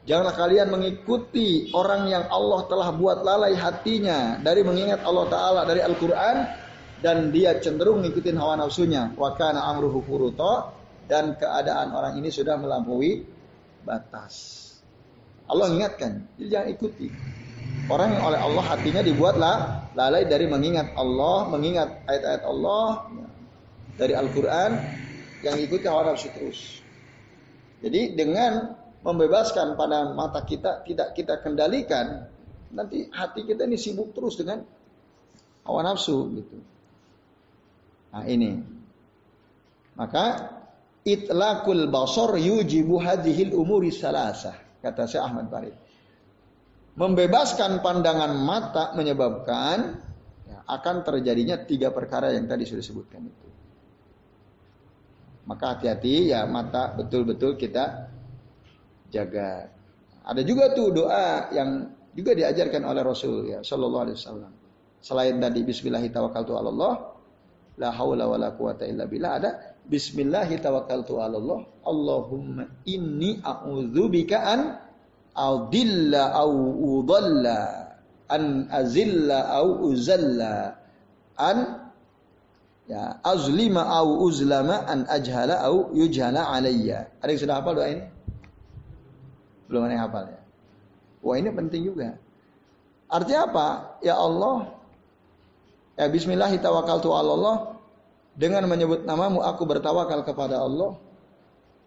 [0.02, 5.78] Janganlah kalian mengikuti orang yang Allah telah buat lalai hatinya dari mengingat Allah Ta'ala dari
[5.78, 6.36] Al-Quran
[6.98, 9.14] dan dia cenderung mengikuti hawa nafsunya.
[9.14, 10.74] Wa kana amruhu furuta
[11.06, 13.22] dan keadaan orang ini sudah melampaui
[13.86, 14.58] batas.
[15.46, 17.06] Allah ingatkan, jadi jangan ikuti.
[17.90, 19.56] Orang yang oleh Allah hatinya dibuatlah
[19.92, 22.86] lalai dari mengingat Allah, mengingat ayat-ayat Allah
[23.98, 24.70] dari Al-Quran
[25.42, 26.80] yang ikuti hawa nafsu terus.
[27.82, 32.30] Jadi dengan membebaskan pada mata kita tidak kita kendalikan,
[32.70, 34.62] nanti hati kita ini sibuk terus dengan
[35.66, 36.56] hawa nafsu gitu.
[38.14, 38.62] Nah ini.
[39.92, 40.24] Maka
[41.04, 45.74] itlaqul basar yujibu hadhil umuri salasah kata Syekh Ahmad Farid.
[46.92, 49.96] Membebaskan pandangan mata menyebabkan
[50.44, 53.48] ya, akan terjadinya tiga perkara yang tadi sudah disebutkan itu.
[55.48, 58.12] Maka hati-hati ya mata betul-betul kita
[59.08, 59.72] jaga.
[60.22, 64.52] Ada juga tuh doa yang juga diajarkan oleh Rasul ya Shallallahu Alaihi Wasallam.
[65.02, 66.94] Selain tadi Bismillahirrahmanirrahim,
[67.80, 69.50] la haula wala quwata illa billah ada
[69.88, 71.82] Bismillahirrahmanirrahim.
[71.82, 74.60] Allahumma inni a'udzubika an
[75.32, 76.52] adilla au
[77.00, 77.92] udalla
[78.28, 80.76] an azilla au uzalla
[81.36, 81.88] an
[82.88, 87.08] ya azlima au uzlama an ajhala au yujhala alayya.
[87.24, 88.04] Ada yang sudah hafal doa ini?
[89.68, 90.40] Belum ada yang hafal ya.
[91.22, 92.18] Wah ini penting juga.
[93.12, 93.66] Artinya apa?
[94.00, 94.72] Ya Allah,
[96.00, 97.76] ya Bismillah tawakkaltu Allah.
[98.32, 100.96] Dengan menyebut namamu aku bertawakal kepada Allah.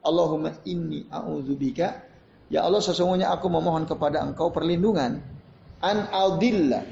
[0.05, 2.05] Allahumma inni a'udzubika
[2.49, 5.21] Ya Allah sesungguhnya aku memohon kepada engkau perlindungan.
[5.81, 6.83] An aldillah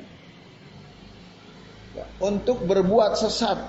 [1.94, 3.62] ya, untuk berbuat sesat.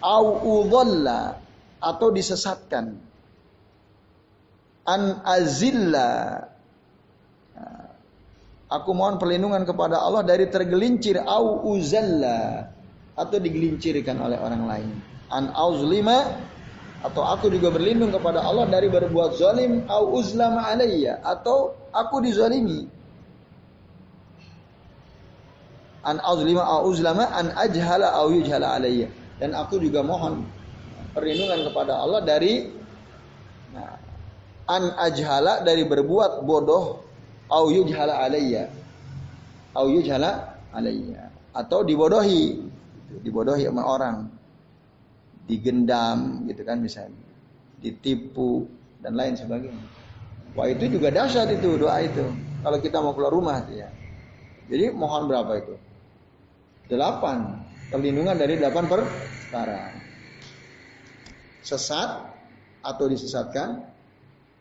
[0.00, 1.40] Au udhalla.
[1.76, 2.96] Atau disesatkan.
[4.88, 6.48] An azilla.
[7.52, 7.68] Ya,
[8.72, 11.20] aku mohon perlindungan kepada Allah dari tergelincir.
[11.20, 12.72] Au uzalla.
[13.16, 14.90] Atau digelincirkan oleh orang lain.
[15.28, 16.32] An auzlima
[17.04, 22.88] atau aku juga berlindung kepada Allah dari berbuat zalim au uzlama alayya atau aku dizalimi.
[26.06, 29.10] An azlima au uzlama an ajhala au yujhala alayya
[29.42, 30.46] dan aku juga mohon
[31.12, 32.70] perlindungan kepada Allah dari
[33.74, 33.98] nah,
[34.70, 37.02] an ajhala dari berbuat bodoh
[37.50, 38.70] au yujhala alayya
[39.76, 42.64] au yujhala alayya atau dibodohi.
[43.06, 44.35] Dibodohi sama orang
[45.46, 47.22] digendam gitu kan misalnya,
[47.78, 48.66] ditipu
[49.00, 49.86] dan lain sebagainya.
[50.58, 52.24] Wah itu juga dahsyat itu doa itu.
[52.64, 53.86] Kalau kita mau keluar rumah ya.
[54.66, 55.74] Jadi mohon berapa itu?
[56.90, 57.62] Delapan.
[57.86, 59.94] Perlindungan dari delapan perkara.
[61.62, 62.34] Sesat
[62.82, 63.86] atau disesatkan,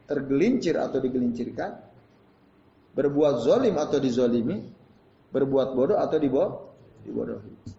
[0.06, 1.74] tergelincir atau digelincirkan,
[2.94, 4.62] berbuat zolim atau dizolimi,
[5.34, 7.75] berbuat bodoh atau dibodohi.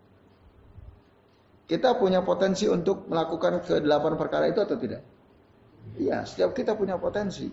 [1.66, 5.02] Kita punya potensi untuk melakukan ke delapan perkara itu atau tidak?
[5.98, 7.50] Iya, setiap kita punya potensi.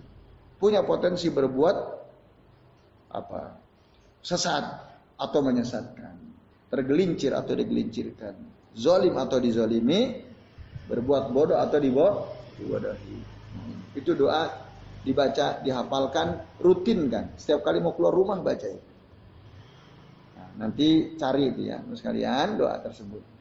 [0.61, 1.75] Punya potensi berbuat
[3.09, 3.41] apa?
[4.21, 4.65] Sesat
[5.17, 6.13] atau menyesatkan.
[6.69, 8.33] Tergelincir atau digelincirkan.
[8.77, 10.21] Zolim atau dizolimi.
[10.85, 13.17] Berbuat bodoh atau dibodohi.
[13.97, 14.49] Itu doa
[15.03, 17.33] dibaca, dihafalkan, rutin kan.
[17.33, 18.91] Setiap kali mau keluar rumah baca itu.
[20.37, 23.32] Nah, nanti cari itu ya, sekalian doa tersebut.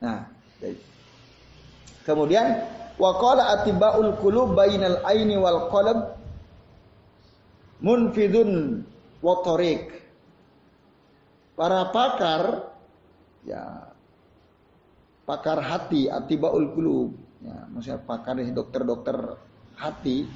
[0.00, 0.28] Nah.
[2.06, 2.62] Kemudian
[2.96, 6.16] waqala atibaul qulub bainal aini wal qalb
[7.82, 8.82] munfidun
[9.20, 9.90] wa tariq.
[11.56, 12.72] Para pakar
[13.48, 13.90] ya
[15.26, 17.10] pakar hati atibaul qulub
[17.42, 19.16] ya maksudnya pakar dokter-dokter
[19.76, 20.28] hati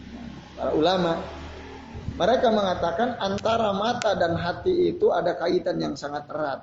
[0.58, 1.20] para ulama
[2.18, 6.60] mereka mengatakan antara mata dan hati itu ada kaitan yang sangat erat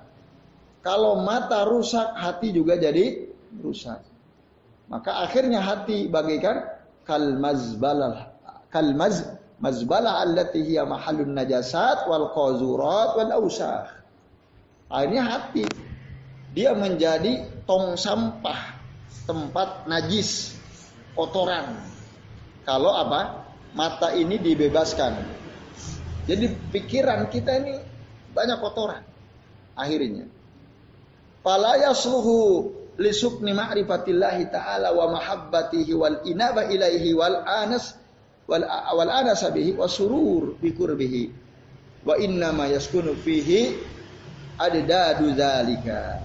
[0.88, 3.28] kalau mata rusak, hati juga jadi
[3.60, 4.00] rusak.
[4.88, 6.64] Maka akhirnya hati bagaikan
[7.04, 8.32] kalmazbalah
[8.72, 9.28] kalmaz
[9.60, 14.00] mazbalah allati hiya mahallun najasat wal qazurat wal ausakh.
[14.88, 15.68] Akhirnya hati
[16.56, 18.80] dia menjadi tong sampah,
[19.28, 20.56] tempat najis,
[21.20, 21.76] kotoran.
[22.64, 23.44] Kalau apa?
[23.76, 25.20] Mata ini dibebaskan.
[26.32, 27.76] Jadi pikiran kita ini
[28.32, 29.04] banyak kotoran.
[29.76, 30.37] Akhirnya
[31.48, 37.96] fala yasluhu li sukni ma'rifatillahi ta'ala wa mahabbatihi wal inaba ilaihi wal anas
[38.52, 41.32] wal wal anas bihi wa surur bi qurbihi
[42.04, 43.80] wa inna ma yaskunu fihi
[44.60, 46.20] adadu zalika.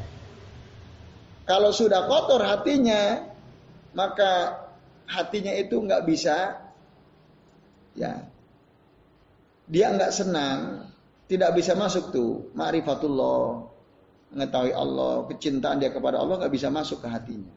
[1.46, 3.22] Kalau sudah kotor hatinya,
[3.94, 4.62] maka
[5.06, 6.56] hatinya itu nggak bisa,
[7.98, 8.26] ya,
[9.68, 10.86] dia nggak senang,
[11.26, 13.71] tidak bisa masuk tuh ma'rifatullah,
[14.32, 17.52] mengetahui Allah, kecintaan dia kepada Allah nggak bisa masuk ke hatinya.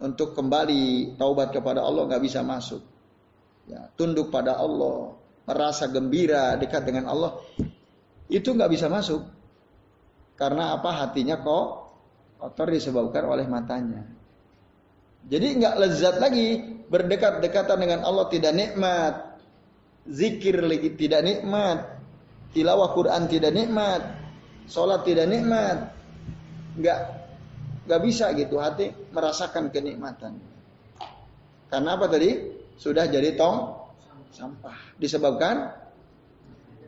[0.00, 2.80] Untuk kembali taubat kepada Allah nggak bisa masuk.
[3.68, 5.12] Ya, tunduk pada Allah,
[5.44, 7.36] merasa gembira dekat dengan Allah,
[8.32, 9.20] itu nggak bisa masuk.
[10.40, 11.04] Karena apa?
[11.04, 11.66] Hatinya kok
[12.40, 14.06] kotor disebabkan oleh matanya.
[15.28, 16.56] Jadi nggak lezat lagi
[16.88, 19.14] berdekat-dekatan dengan Allah tidak nikmat,
[20.08, 22.00] zikir lagi tidak nikmat,
[22.56, 24.00] tilawah Quran tidak nikmat,
[24.68, 25.90] sholat tidak nikmat,
[26.78, 27.00] nggak
[27.88, 30.36] nggak bisa gitu hati merasakan kenikmatan.
[31.72, 32.60] Karena apa tadi?
[32.78, 33.74] Sudah jadi tong
[34.30, 35.72] sampah disebabkan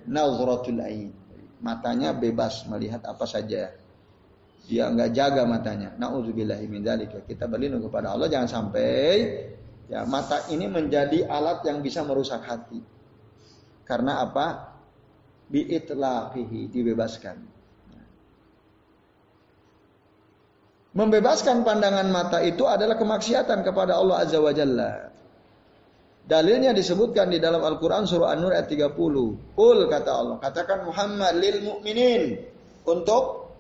[0.07, 1.11] nazratul ain.
[1.61, 3.75] Matanya bebas melihat apa saja.
[4.65, 5.93] Dia nggak jaga matanya.
[5.99, 6.87] Nauzubillahi min.
[7.27, 9.05] Kita berlindung kepada Allah jangan sampai
[9.91, 12.81] ya mata ini menjadi alat yang bisa merusak hati.
[13.85, 14.79] Karena apa?
[15.51, 17.50] Biitlaqihi dibebaskan.
[20.91, 25.11] Membebaskan pandangan mata itu adalah kemaksiatan kepada Allah Azza wa Jalla.
[26.31, 28.95] Dalilnya disebutkan di dalam Al-Quran surah An-Nur ayat 30.
[29.59, 30.37] Ul kata Allah.
[30.39, 32.39] Katakan Muhammad lil mu'minin.
[32.87, 33.51] Untuk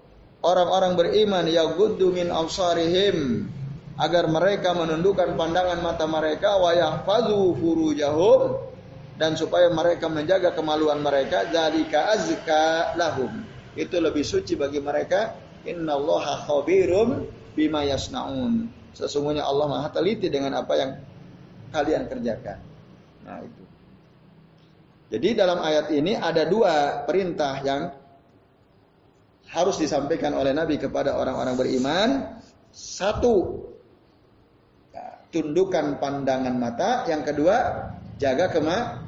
[0.42, 1.50] orang-orang beriman.
[1.50, 1.66] Ya
[2.14, 3.46] min awsarihim.
[3.98, 6.62] Agar mereka menundukkan pandangan mata mereka.
[6.62, 8.70] Wa yahfadhu furujahum.
[9.18, 11.50] Dan supaya mereka menjaga kemaluan mereka.
[11.50, 13.34] Zalika azka lahum.
[13.74, 15.49] Itu lebih suci bagi mereka.
[15.68, 18.72] Inna allaha khabirum bima yasnaun.
[18.96, 20.90] Sesungguhnya Allah maha teliti dengan apa yang
[21.70, 22.58] kalian kerjakan.
[23.24, 23.62] Nah itu.
[25.10, 27.90] Jadi dalam ayat ini ada dua perintah yang
[29.50, 32.08] harus disampaikan oleh Nabi kepada orang-orang beriman.
[32.70, 33.66] Satu,
[34.94, 36.90] ya, tundukkan pandangan mata.
[37.10, 37.56] Yang kedua,
[38.22, 39.02] jaga kema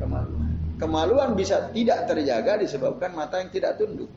[0.00, 0.50] kemaluan.
[0.80, 4.08] Kemaluan bisa tidak terjaga disebabkan mata yang tidak tunduk.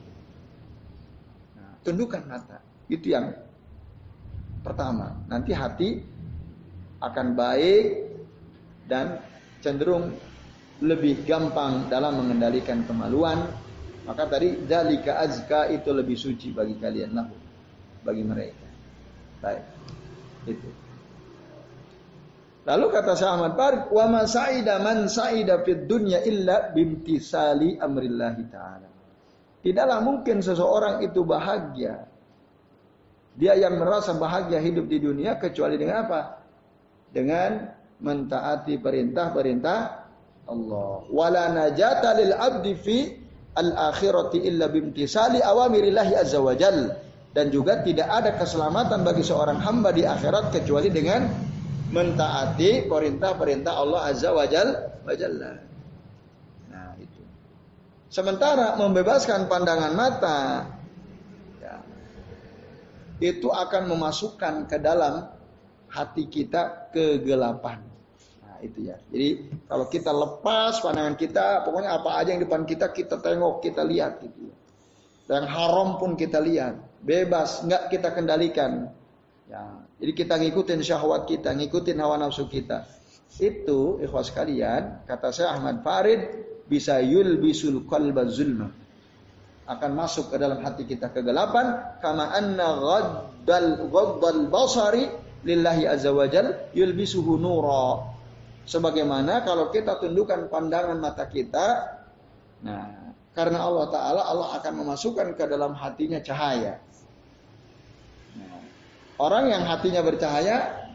[1.86, 2.58] Tundukkan mata.
[2.90, 3.30] Itu yang
[4.66, 5.22] pertama.
[5.30, 6.02] Nanti hati
[6.98, 7.86] akan baik
[8.90, 9.22] dan
[9.62, 10.10] cenderung
[10.82, 13.46] lebih gampang dalam mengendalikan kemaluan.
[14.02, 17.26] Maka tadi dalika azka itu lebih suci bagi kalian lah
[18.02, 18.66] bagi mereka.
[19.38, 19.62] Baik.
[20.46, 20.70] Itu.
[22.66, 28.95] Lalu kata Ahmad Farid, "Wa ma sa'ida man sa'ida fid dunya illa bimtisali amrillahi ta'ala."
[29.66, 32.06] Tidaklah mungkin seseorang itu bahagia.
[33.34, 36.20] Dia yang merasa bahagia hidup di dunia kecuali dengan apa?
[37.10, 37.72] dengan
[38.04, 39.78] mentaati perintah-perintah
[40.46, 40.92] Allah.
[41.08, 42.98] Wala najata lil abdi fi
[43.56, 46.92] al akhirati illa bimtisali awamirillahi azza wajal.
[47.32, 51.26] Dan juga tidak ada keselamatan bagi seorang hamba di akhirat kecuali dengan
[51.92, 54.68] mentaati perintah-perintah Allah azza wajal
[55.04, 55.65] wajalla.
[58.06, 60.40] Sementara membebaskan pandangan mata
[61.58, 61.82] ya,
[63.18, 65.26] itu akan memasukkan ke dalam
[65.90, 67.82] hati kita kegelapan.
[68.46, 68.96] Nah, itu ya.
[69.10, 73.82] Jadi kalau kita lepas pandangan kita, pokoknya apa aja yang depan kita kita tengok, kita
[73.82, 74.54] lihat gitu.
[75.26, 78.94] Dan haram pun kita lihat, bebas, nggak kita kendalikan.
[79.50, 82.86] Ya, jadi kita ngikutin syahwat kita, ngikutin hawa nafsu kita.
[83.42, 88.68] Itu ikhwas kalian, kata saya Ahmad Farid, bisa yulbisul qalba zulma.
[89.66, 95.10] Akan masuk ke dalam hati kita kegelapan, kama anna ghaddal ghaddal basari
[95.42, 98.14] lillahi azza wajal yulbisuhu nura.
[98.66, 101.66] Sebagaimana kalau kita tundukkan pandangan mata kita,
[102.62, 106.80] nah karena Allah Taala Allah akan memasukkan ke dalam hatinya cahaya.
[108.34, 108.58] Nah,
[109.22, 110.88] orang yang hatinya bercahaya,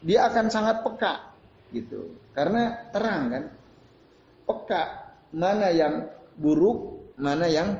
[0.00, 1.14] dia akan sangat peka,
[1.74, 2.16] gitu.
[2.32, 3.44] Karena terang kan,
[4.48, 6.08] peka mana yang
[6.40, 7.76] buruk, mana yang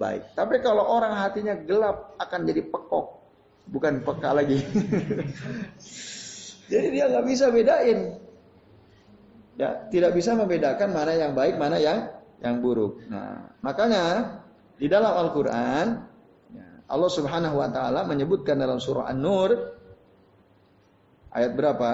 [0.00, 0.32] baik.
[0.32, 3.06] Tapi kalau orang hatinya gelap akan jadi pekok
[3.68, 4.58] bukan peka lagi.
[6.66, 8.18] Jadi dia nggak bisa bedain.
[9.56, 12.10] Ya, tidak bisa membedakan mana yang baik, mana yang
[12.42, 13.00] yang buruk.
[13.08, 14.36] Nah, makanya
[14.76, 16.04] di dalam Al-Qur'an
[16.52, 19.54] ya, Allah Subhanahu wa taala menyebutkan dalam surah An-Nur
[21.32, 21.90] ayat berapa?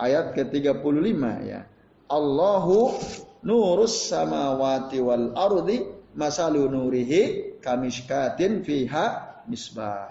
[0.00, 1.68] Ayat ke-35 ya.
[2.08, 2.96] Allahu
[3.44, 5.84] nurus samawati wal ardi
[6.16, 9.06] masalu nurihi kamishkatin fiha
[9.46, 10.10] misbah.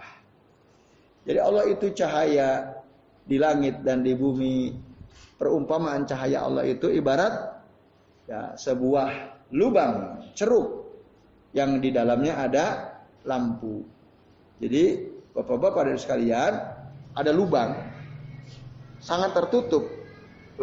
[1.24, 2.80] Jadi Allah itu cahaya
[3.24, 4.76] di langit dan di bumi.
[5.34, 7.34] Perumpamaan cahaya Allah itu ibarat
[8.30, 9.10] ya, sebuah
[9.52, 10.88] lubang ceruk
[11.52, 12.66] yang di dalamnya ada
[13.28, 13.84] lampu.
[14.62, 16.54] Jadi Bapak-bapak dari sekalian,
[17.18, 17.74] ada lubang
[19.02, 19.90] sangat tertutup.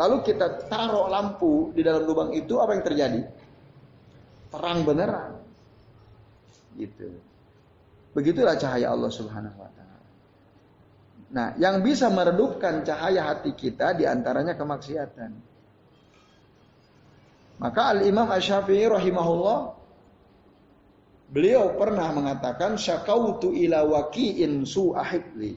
[0.00, 3.20] Lalu kita taruh lampu di dalam lubang itu, apa yang terjadi?
[4.48, 5.36] Terang beneran.
[6.80, 7.12] Gitu.
[8.16, 10.00] Begitulah cahaya Allah Subhanahu wa taala.
[11.30, 15.30] Nah, yang bisa meredupkan cahaya hati kita di antaranya kemaksiatan.
[17.60, 19.80] Maka Al-Imam Asy-Syafi'i rahimahullah
[21.30, 25.54] Beliau pernah mengatakan syakautu ila waqi'in su'ahibli.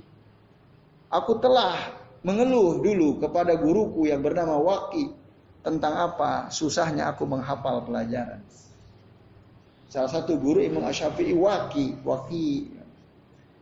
[1.09, 5.11] Aku telah mengeluh dulu kepada guruku yang bernama Waqi
[5.63, 8.39] tentang apa susahnya aku menghafal pelajaran.
[9.91, 12.71] Salah satu guru Imam Asyafi'i Waqi, Waqi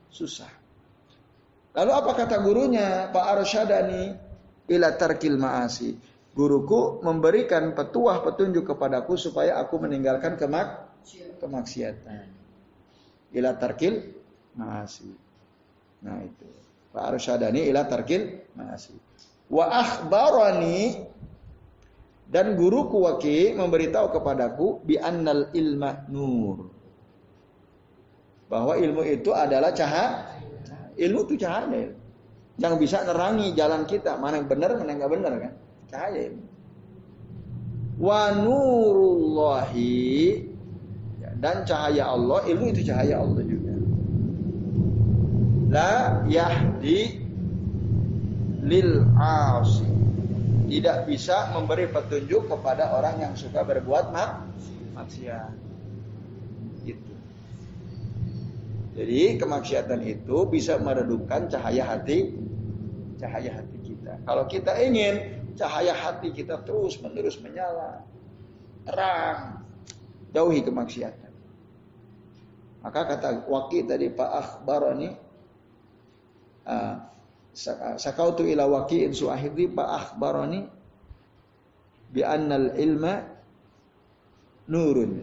[0.08, 0.50] susah.
[1.76, 4.04] Lalu apa kata gurunya Pak Arsyadani
[4.72, 5.98] ila tarkil ma'asi.
[6.32, 10.88] Guruku memberikan petuah petunjuk kepadaku supaya aku meninggalkan kemak
[11.44, 12.32] kemaksiatan.
[13.36, 14.16] Ila tarkil
[14.56, 15.12] ma'asi.
[16.08, 16.61] Nah itu.
[16.92, 18.94] Pak Arsyadani ila tarkil ma'asi.
[19.52, 21.08] Wa akhbarani
[22.32, 26.72] dan guruku waki memberitahu kepadaku bi annal ilma nur.
[28.52, 30.28] Bahwa ilmu itu adalah cahaya.
[31.00, 31.92] Ilmu itu cahaya.
[32.60, 34.20] Yang bisa nerangi jalan kita.
[34.20, 35.54] Mana yang benar, mana yang nggak benar kan.
[35.88, 36.44] Cahaya ilmu.
[38.00, 39.92] Wa nurullahi
[41.42, 43.71] dan cahaya Allah, ilmu itu cahaya Allah juga.
[45.72, 47.24] La yahdi
[48.68, 49.88] lil asi.
[50.72, 54.44] Tidak bisa memberi petunjuk kepada orang yang suka berbuat mak
[54.96, 55.52] maksiat.
[56.84, 57.14] Itu.
[59.00, 62.36] Jadi kemaksiatan itu bisa meredupkan cahaya hati
[63.20, 64.20] cahaya hati kita.
[64.28, 68.02] Kalau kita ingin cahaya hati kita terus menerus menyala,
[68.84, 69.62] terang,
[70.34, 71.32] jauhi kemaksiatan.
[72.82, 75.31] Maka kata Waki tadi Pak Akhbarani
[77.98, 80.66] sakautu ila waqi'in suahidi Pak Akhbarani
[82.12, 83.24] bi annal ilma
[84.68, 85.14] nurun.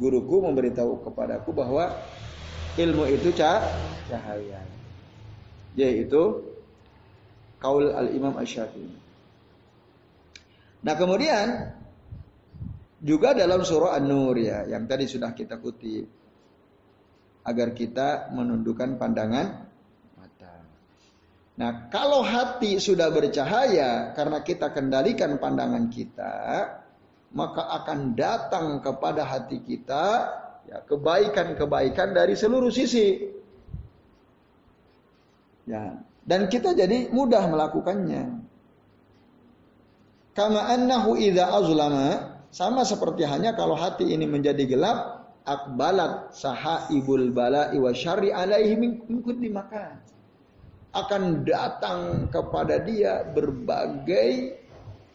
[0.00, 1.92] Guruku memberitahu kepadaku bahwa
[2.80, 4.64] ilmu itu cahaya.
[5.76, 6.40] Yaitu
[7.60, 8.96] kaul al-Imam Asy-Syafi'i.
[10.80, 11.76] Nah, kemudian
[13.04, 16.08] juga dalam surah An-Nur ya, yang tadi sudah kita kutip
[17.44, 19.69] agar kita menundukkan pandangan.
[21.60, 26.36] Nah, kalau hati sudah bercahaya karena kita kendalikan pandangan kita,
[27.36, 30.04] maka akan datang kepada hati kita
[30.64, 33.28] ya kebaikan-kebaikan dari seluruh sisi.
[35.68, 38.40] Ya, dan kita jadi mudah melakukannya.
[40.32, 47.68] Kama annahu idza azlama sama seperti hanya kalau hati ini menjadi gelap akbalat sahaibul bala
[47.76, 50.19] wa syari alaihi min kulli makan.
[50.90, 54.58] Akan datang kepada dia berbagai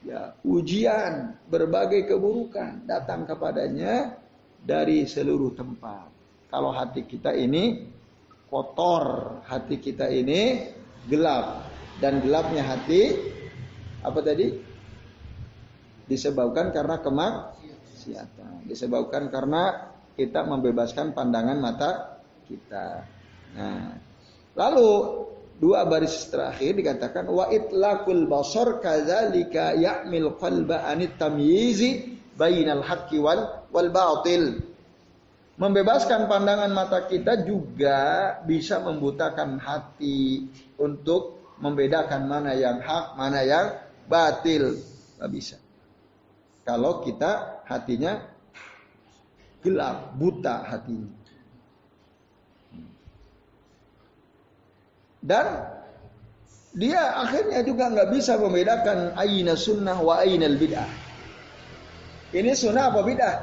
[0.07, 4.15] ya, ujian, berbagai keburukan datang kepadanya
[4.63, 6.07] dari seluruh tempat.
[6.47, 7.91] Kalau hati kita ini
[8.47, 10.71] kotor, hati kita ini
[11.11, 11.67] gelap
[11.99, 13.19] dan gelapnya hati
[13.99, 14.47] apa tadi?
[16.05, 23.03] Disebabkan karena kemaksiatan, disebabkan karena kita membebaskan pandangan mata kita.
[23.57, 23.97] Nah,
[24.53, 24.89] lalu
[25.55, 33.65] dua baris terakhir dikatakan wa itlaqul basar kadzalika ya'mil qalba anit tamyizi bainal haqqi wal
[33.71, 34.59] wal batil.
[35.55, 43.71] Membebaskan pandangan mata kita juga bisa membutakan hati untuk membedakan mana yang hak, mana yang
[44.11, 44.75] batil.
[44.75, 45.55] Tidak bisa.
[46.67, 48.19] Kalau kita hatinya
[49.63, 51.24] gelap, buta hatinya.
[55.25, 55.45] Dan
[56.77, 60.91] dia akhirnya juga nggak bisa membedakan aina sunnah wa aina bid'ah.
[62.29, 63.35] Ini sunnah apa bid'ah?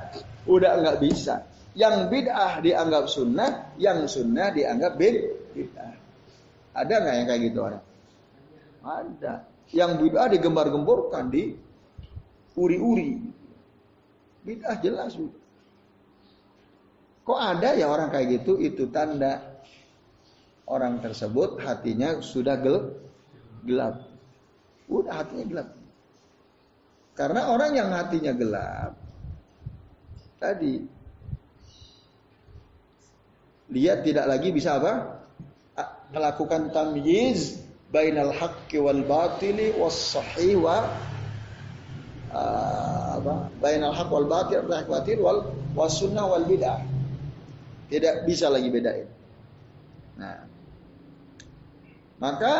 [0.46, 1.42] Udah nggak bisa.
[1.74, 5.92] Yang bid'ah dianggap sunnah, yang sunnah dianggap bid'ah.
[6.78, 7.84] Ada nggak yang kayak gitu orang?
[8.86, 9.34] Ada.
[9.74, 11.56] Yang bid'ah digembar-gemborkan di
[12.54, 13.26] uri-uri.
[14.46, 15.18] Bid'ah jelas.
[17.22, 18.60] Kok ada ya orang kayak gitu?
[18.60, 19.51] Itu tanda
[20.72, 22.96] orang tersebut hatinya sudah gel
[23.68, 24.08] gelap.
[24.88, 25.68] Udah hatinya gelap.
[27.12, 28.96] Karena orang yang hatinya gelap
[30.42, 30.82] tadi
[33.70, 35.22] lihat tidak lagi bisa apa?
[36.12, 37.56] melakukan tamyiz
[37.88, 40.84] bainal haqqi wal batili was sahih wa
[43.16, 43.48] apa?
[43.62, 45.40] bainal haqq wal batil wal
[45.72, 46.84] was sunnah wal bid'ah
[47.88, 49.04] tidak bisa lagi bedain.
[50.16, 50.48] Nah,
[52.22, 52.54] Maka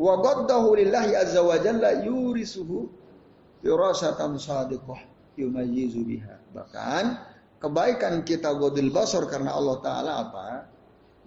[0.00, 2.88] wa qaddahu lillahi azza wa jalla yurisuhu
[3.60, 5.04] firasatan sadiqah
[5.36, 6.40] yumayyizu biha.
[6.56, 7.04] Bahkan
[7.60, 10.46] kebaikan kita godil basar karena Allah taala apa?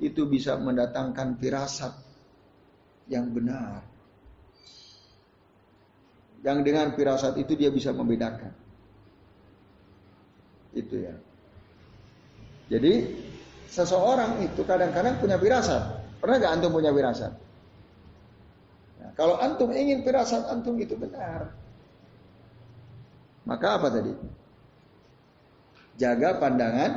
[0.01, 1.93] Itu bisa mendatangkan firasat
[3.05, 3.85] yang benar.
[6.41, 8.49] Yang dengan firasat itu dia bisa membedakan.
[10.73, 11.13] Itu ya.
[12.71, 13.13] Jadi
[13.69, 15.83] seseorang itu kadang-kadang punya firasat.
[16.17, 17.48] Pernah gak antum punya firasat?
[19.19, 21.51] Kalau antum ingin firasat antum itu benar.
[23.43, 24.15] Maka apa tadi?
[25.99, 26.91] Jaga pandangan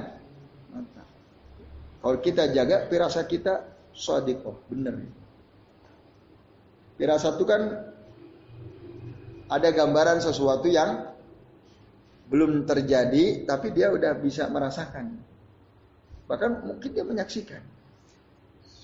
[0.70, 1.02] mata.
[1.98, 5.02] Kalau kita jaga firasat kita sodikoh, benar.
[6.94, 7.90] Firasat itu kan
[9.50, 11.10] ada gambaran sesuatu yang
[12.30, 15.18] belum terjadi, tapi dia udah bisa merasakan.
[16.30, 17.62] Bahkan mungkin dia menyaksikan.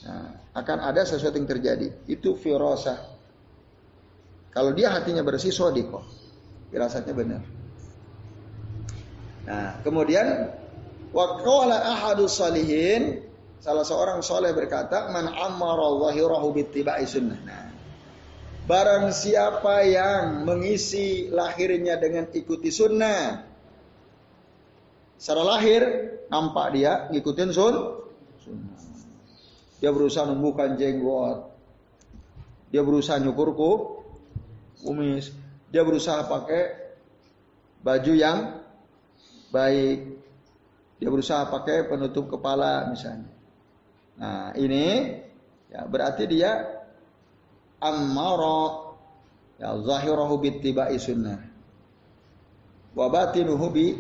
[0.05, 1.95] Nah, akan ada sesuatu yang terjadi.
[2.11, 3.17] Itu firasah.
[4.53, 6.03] Kalau dia hatinya bersih, sodiko.
[6.68, 7.42] Firasatnya benar.
[9.49, 10.53] Nah, kemudian
[11.16, 13.24] waqala ahadus salihin
[13.64, 17.40] salah seorang soleh berkata man amara zahirahu bittiba'i sunnah.
[17.49, 17.68] Nah,
[18.68, 23.40] Barang siapa yang mengisi lahirnya dengan ikuti sunnah.
[25.16, 25.82] Secara lahir
[26.28, 27.74] nampak dia ngikutin sun,
[28.44, 28.76] sunnah.
[29.80, 31.49] Dia berusaha numbuhkan jenggot.
[32.68, 33.57] Dia berusaha nyukur
[34.83, 35.35] kumis.
[35.68, 36.62] Dia berusaha pakai
[37.85, 38.39] baju yang
[39.53, 39.99] baik.
[40.99, 43.31] Dia berusaha pakai penutup kepala misalnya.
[44.18, 45.14] Nah ini
[45.70, 46.66] ya berarti dia
[47.79, 48.99] ammara
[49.62, 51.39] ya zahirahu bittiba'i sunnah.
[52.99, 53.95] Wa batinuhu bi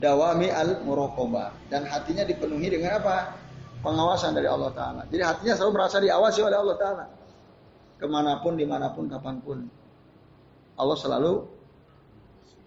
[0.00, 3.36] dawami al muraqabah dan hatinya dipenuhi dengan apa?
[3.80, 5.02] Pengawasan dari Allah Taala.
[5.08, 7.04] Jadi hatinya selalu merasa diawasi oleh Allah Taala.
[8.00, 9.79] Ke mana pun di mana pun kapan pun
[10.80, 11.44] Allah selalu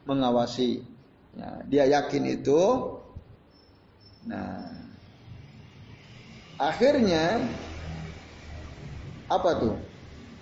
[0.06, 0.86] mengawasi
[1.34, 2.62] ya, dia yakin itu
[4.30, 4.70] nah
[6.62, 7.44] akhirnya
[9.28, 9.76] apa tuh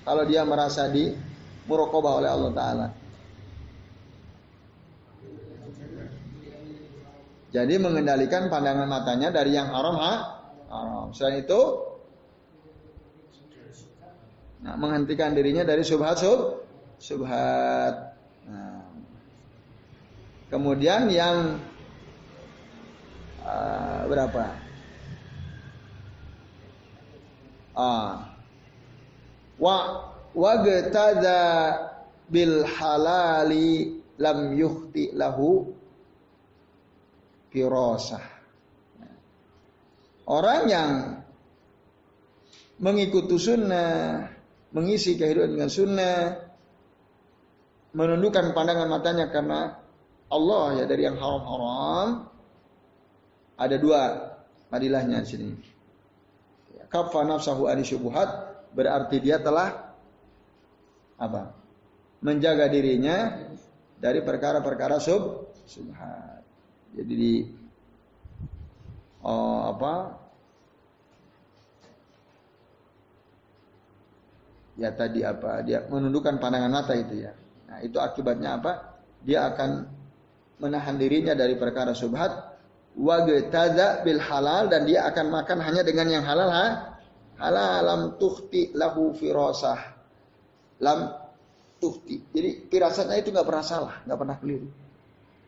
[0.03, 1.13] kalau dia merasa di
[1.69, 2.87] murokobah oleh Allah Ta'ala.
[7.51, 10.13] Jadi mengendalikan pandangan matanya dari yang haram ha?
[10.71, 11.07] haram.
[11.11, 11.61] Selain itu,
[14.63, 16.60] nah, menghentikan dirinya dari subhat sub,
[17.01, 18.13] subhat.
[18.45, 18.85] Nah.
[20.53, 21.57] Kemudian yang
[23.41, 24.45] uh, berapa?
[27.71, 28.35] Ah,
[29.57, 29.77] wa
[30.35, 31.41] wagtada
[32.29, 35.71] bil halali lam yuhti lahu
[37.49, 38.21] firasah.
[40.27, 40.91] Orang yang
[42.77, 44.27] mengikuti sunnah,
[44.75, 46.50] mengisi kehidupan dengan sunnah,
[47.91, 49.75] menundukkan pandangan matanya karena
[50.31, 52.31] Allah ya dari yang haram-haram.
[53.59, 54.01] Ada dua
[54.71, 55.49] padilahnya di sini.
[56.91, 58.29] Kafa nafsahu ani syubuhat
[58.75, 59.95] berarti dia telah
[61.19, 61.55] apa?
[62.23, 63.37] Menjaga dirinya
[63.99, 66.43] dari perkara-perkara sub subhat.
[66.91, 67.33] Jadi di
[69.23, 69.93] oh, apa?
[74.79, 75.61] Ya tadi apa?
[75.61, 77.31] Dia menundukkan pandangan mata itu ya.
[77.71, 78.99] Nah, itu akibatnya apa?
[79.23, 79.87] Dia akan
[80.59, 82.51] menahan dirinya dari perkara subhat
[82.99, 86.99] wagtada bil halal dan dia akan makan hanya dengan yang halal ha?
[87.39, 89.79] ala lam tuhti lahu firasah.
[90.83, 91.15] Lam
[91.79, 92.27] tuhti.
[92.35, 94.67] Jadi firasatnya itu nggak pernah salah, nggak pernah keliru.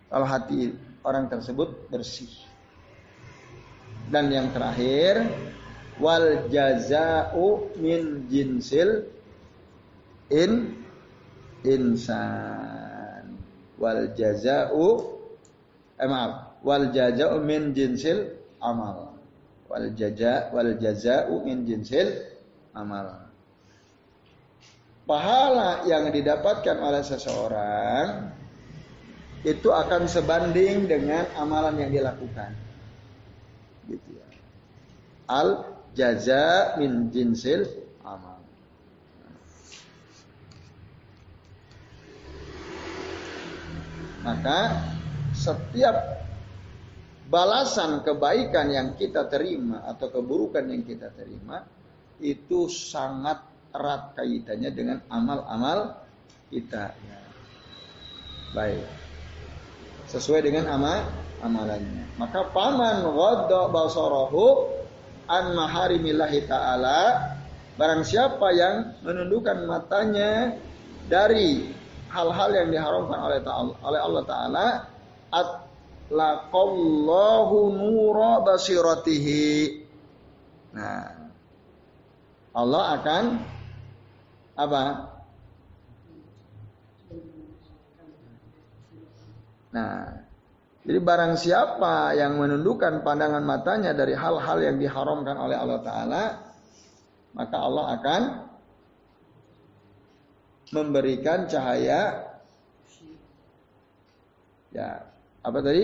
[0.07, 0.71] Kalau hati
[1.03, 2.31] orang tersebut bersih.
[4.07, 5.27] Dan yang terakhir,
[5.99, 9.09] wal jazau min jinsil
[10.31, 10.82] in
[11.65, 13.39] insan.
[13.79, 15.19] Wal jazau
[15.97, 18.31] eh maaf, wal jazau min jinsil
[18.63, 19.13] amal
[19.73, 22.13] wal jaza wal jaza'u min jinsil
[22.77, 23.25] amal.
[25.09, 28.29] Pahala yang didapatkan oleh seseorang
[29.43, 32.55] itu akan sebanding dengan amalan yang dilakukan.
[33.89, 34.27] Gitu ya.
[35.27, 35.65] Al
[35.97, 37.65] jaza min jinsil
[38.05, 38.39] amal.
[44.23, 44.59] Maka
[45.35, 46.23] setiap
[47.27, 51.63] balasan kebaikan yang kita terima atau keburukan yang kita terima
[52.23, 53.43] itu sangat
[53.73, 55.99] erat kaitannya dengan amal-amal
[56.47, 56.95] kita.
[58.55, 58.85] Baik.
[60.07, 61.09] Sesuai dengan amal
[61.41, 62.15] amalannya.
[62.15, 64.69] Maka paman ghadda basarahu
[65.27, 67.33] an maharimillahi taala
[67.73, 70.53] Barang siapa yang menundukkan matanya
[71.09, 71.73] dari
[72.13, 73.41] hal-hal yang diharamkan oleh
[73.81, 74.85] oleh Allah taala
[75.33, 79.81] atlaqallahu nura basiratihi.
[80.77, 81.09] Nah,
[82.53, 83.23] Allah akan
[84.53, 85.09] apa?
[89.73, 90.05] Nah,
[90.85, 96.23] jadi barang siapa yang menundukkan pandangan matanya dari hal-hal yang diharamkan oleh Allah Ta'ala,
[97.33, 98.52] maka Allah akan
[100.71, 102.31] memberikan cahaya
[104.71, 104.87] ya
[105.43, 105.83] apa tadi?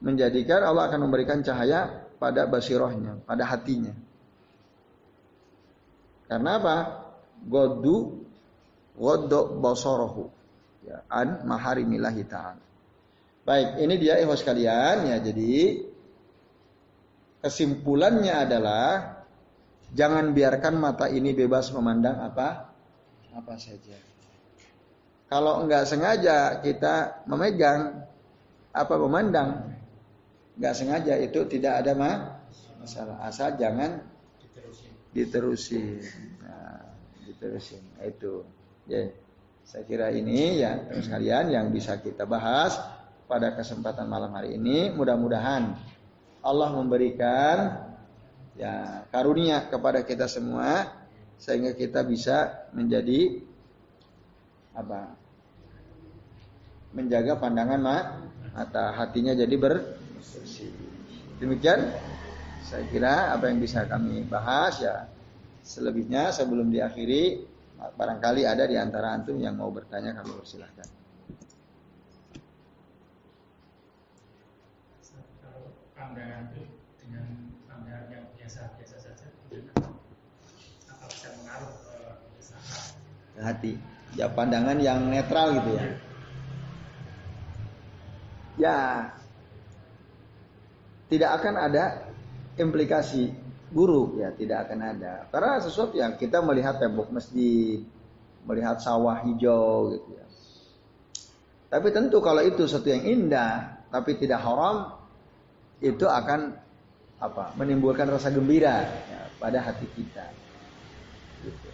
[0.00, 3.92] Menjadikan Allah akan memberikan cahaya pada basirohnya pada hatinya.
[6.26, 6.76] Karena apa?
[7.44, 8.24] Godu
[8.96, 10.24] godok basorohu.
[10.86, 12.64] Ya an maharimillahi ta'ala.
[13.46, 15.12] Baik ini dia ikhwas kalian.
[15.12, 15.86] Ya jadi
[17.44, 19.16] kesimpulannya adalah
[19.94, 22.65] Jangan biarkan mata ini bebas memandang apa
[23.36, 23.96] apa saja.
[25.28, 28.08] Kalau enggak sengaja kita memegang
[28.72, 29.76] apa memandang,
[30.56, 32.16] enggak sengaja itu tidak ada mah
[32.80, 33.20] masalah.
[33.26, 34.00] Asal jangan
[34.40, 34.92] diterusin.
[35.12, 35.84] Diterusin.
[36.40, 36.82] Nah,
[37.28, 37.82] diterusin.
[38.00, 38.46] Itu.
[38.88, 39.12] Ya.
[39.66, 42.78] Saya kira ini ya sekalian yang bisa kita bahas
[43.26, 44.94] pada kesempatan malam hari ini.
[44.94, 45.74] Mudah-mudahan
[46.38, 47.82] Allah memberikan
[48.54, 50.95] ya karunia kepada kita semua
[51.36, 53.40] sehingga kita bisa menjadi
[54.76, 55.16] apa
[56.96, 57.80] menjaga pandangan
[58.56, 60.72] mata hatinya jadi bersih
[61.40, 61.92] demikian.
[62.66, 65.06] Saya kira apa yang bisa kami bahas ya
[65.62, 67.46] selebihnya sebelum diakhiri
[67.78, 70.88] barangkali ada di antara antum yang mau bertanya kami persilahkan.
[75.94, 76.46] Pandangan
[83.40, 83.76] hati.
[84.16, 85.84] Ya pandangan yang netral gitu ya.
[88.56, 88.76] Ya
[91.12, 91.84] tidak akan ada
[92.56, 93.34] implikasi
[93.68, 94.16] buruk.
[94.20, 95.28] Ya tidak akan ada.
[95.28, 97.84] Karena sesuatu yang kita melihat tembok masjid
[98.46, 100.26] melihat sawah hijau gitu ya.
[101.66, 104.96] Tapi tentu kalau itu sesuatu yang indah tapi tidak haram
[105.82, 106.56] itu akan
[107.20, 107.52] apa?
[107.58, 110.24] Menimbulkan rasa gembira ya, pada hati kita
[111.44, 111.68] gitu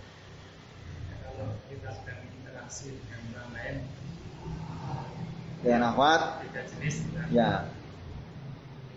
[2.72, 3.76] interaksi dengan orang lain.
[5.62, 6.20] Dengan akhwat?
[6.48, 7.26] Beda jenis kan?
[7.28, 7.50] ya.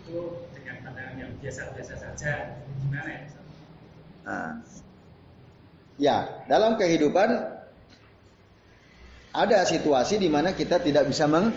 [0.00, 2.32] Itu dengan pandangan yang biasa-biasa saja
[2.80, 3.22] gimana ya
[4.26, 4.52] nah.
[5.98, 6.16] ya
[6.50, 7.28] dalam kehidupan
[9.36, 11.50] ada situasi di mana kita tidak bisa meng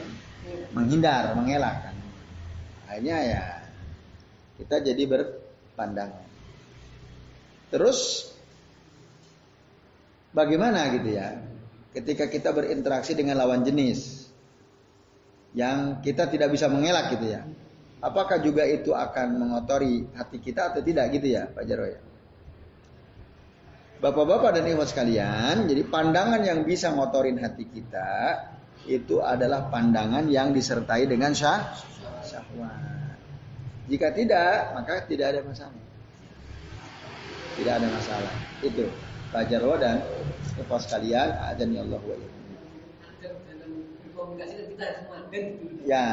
[0.74, 1.94] menghindar mengelakkan
[2.90, 3.44] akhirnya ya
[4.62, 6.26] kita jadi berpandangan
[7.70, 8.30] terus
[10.34, 11.49] bagaimana gitu ya
[11.94, 14.30] ketika kita berinteraksi dengan lawan jenis
[15.58, 17.42] yang kita tidak bisa mengelak gitu ya.
[18.00, 22.00] Apakah juga itu akan mengotori hati kita atau tidak gitu ya Pak Jarwo ya?
[24.00, 28.40] Bapak-bapak dan ibu sekalian, jadi pandangan yang bisa ngotorin hati kita
[28.88, 31.76] itu adalah pandangan yang disertai dengan syah,
[32.24, 33.20] syahwat.
[33.92, 35.84] Jika tidak, maka tidak ada masalah.
[37.60, 38.34] Tidak ada masalah.
[38.64, 38.88] Itu
[39.30, 40.02] Pak Jarwo dan
[40.58, 42.18] Bapak sekalian, azan ya Allah wa
[45.86, 46.06] Ya.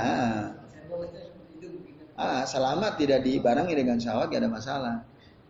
[2.17, 4.97] Ah, selamat tidak dibarengi dengan syahwat tidak ada masalah.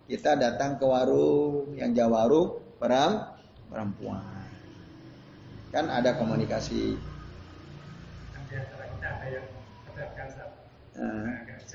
[0.06, 2.48] Kita datang ke warung yang jauh warung
[2.78, 3.34] peram
[3.66, 4.22] perempuan.
[5.74, 6.94] Kan ada komunikasi.
[6.94, 8.38] Kita
[9.10, 9.46] ada yang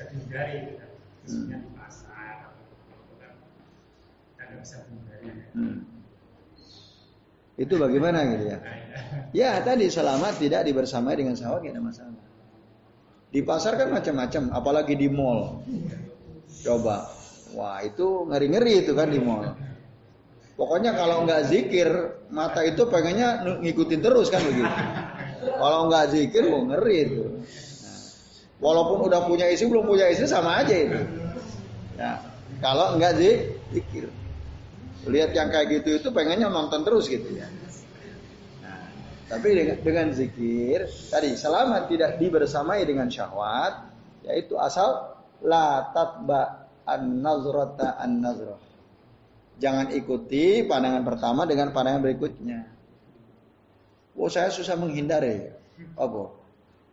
[0.08, 0.86] dihindari, gitu.
[1.28, 1.48] hmm.
[1.52, 2.36] di pasar,
[3.20, 4.41] kan nggak bisa dihindari.
[5.52, 5.84] Hmm.
[7.60, 8.60] Itu bagaimana gitu ya?
[9.32, 12.24] Ya tadi selamat tidak dibersamai dengan sawah tidak ada masalah.
[13.32, 15.64] Di pasar kan macam-macam, apalagi di mall.
[16.68, 17.08] Coba,
[17.56, 19.56] wah itu ngeri-ngeri itu kan di mall.
[20.60, 21.90] Pokoknya kalau nggak zikir,
[22.28, 24.68] mata itu pengennya ngikutin terus kan begitu.
[25.42, 27.24] Kalau nggak zikir, mau ngeri itu.
[27.24, 28.00] Nah,
[28.60, 31.02] walaupun udah punya isi belum punya isi sama aja itu.
[31.96, 32.20] Ya,
[32.60, 34.12] kalau nggak zikir.
[35.10, 37.50] Lihat yang kayak gitu itu pengennya nonton terus gitu ya.
[38.62, 38.86] Nah,
[39.26, 43.90] tapi dengan, dengan zikir tadi selama tidak dibersamai dengan syahwat
[44.22, 48.62] yaitu asal la tatba an nazrata an nazrah.
[49.58, 52.60] Jangan ikuti pandangan pertama dengan pandangan berikutnya.
[54.14, 55.58] Oh saya susah menghindar ya.
[55.98, 56.30] Apa?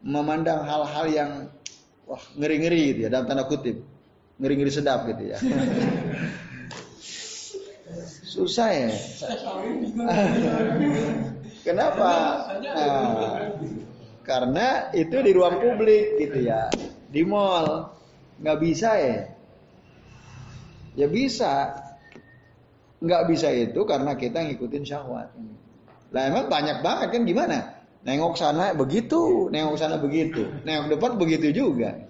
[0.01, 1.31] Memandang hal-hal yang
[2.09, 3.85] wah ngeri-ngeri gitu ya dalam tanda kutip.
[4.41, 5.39] Ngeri-ngeri sedap gitu ya.
[8.39, 8.86] Susah ya.
[11.66, 12.11] Kenapa?
[12.62, 13.51] Nah,
[14.22, 16.70] karena itu di ruang publik gitu ya,
[17.11, 17.91] di mall
[18.39, 19.18] nggak bisa ya.
[20.95, 21.82] Ya bisa,
[23.03, 25.34] nggak bisa itu karena kita ngikutin syahwat.
[26.14, 27.59] Lah emang banyak banget kan gimana?
[28.07, 32.07] Nengok sana begitu, nengok sana begitu, nengok depan begitu juga.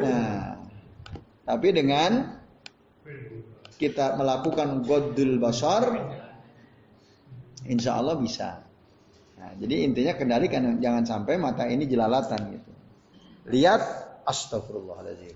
[0.00, 0.56] Nah,
[1.44, 2.41] tapi dengan
[3.76, 5.84] kita melakukan godul basar,
[7.66, 8.62] insya Allah bisa.
[9.38, 12.70] Nah, jadi intinya kendalikan jangan sampai mata ini jelalatan gitu.
[13.50, 13.82] Lihat
[14.22, 15.34] astagfirullahaladzim.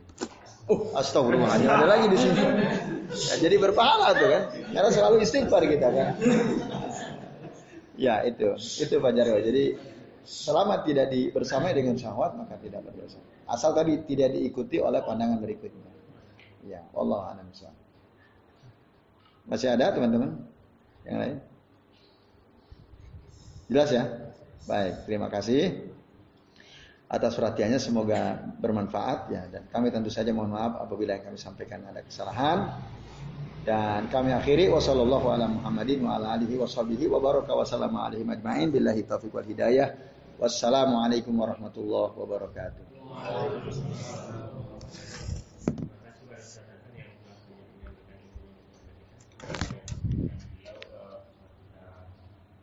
[0.71, 2.43] Oh, astagfirullahaladzim ada lagi di sini.
[3.11, 4.43] Ya, jadi berpahala tuh kan.
[4.71, 6.09] Karena selalu istighfar kita kan.
[7.97, 9.41] Ya itu, itu Pak Jarwo.
[9.43, 9.75] Jadi
[10.27, 13.19] selama tidak di, bersamai dengan syahwat maka tidak berdosa.
[13.47, 15.87] Asal tadi tidak diikuti oleh pandangan berikutnya.
[16.67, 17.47] Ya, Allah a'lam
[19.47, 20.35] Masih ada teman-teman?
[21.07, 21.37] Yang lain?
[23.67, 24.05] Jelas ya?
[24.67, 25.91] Baik, terima kasih
[27.07, 27.79] atas perhatiannya.
[27.79, 29.43] Semoga bermanfaat ya.
[29.47, 32.75] Dan kami tentu saja mohon maaf apabila yang kami sampaikan ada kesalahan.
[33.63, 34.71] Dan kami akhiri.
[34.71, 38.71] Wasallallahu ala Muhammadin wa ala alihi washabihi wa baraka wa sallama alaihi majma'in.
[38.75, 39.95] Billahi taufiq wal hidayah.
[40.37, 42.85] Wassalamu alaikum warahmatullahi wabarakatuh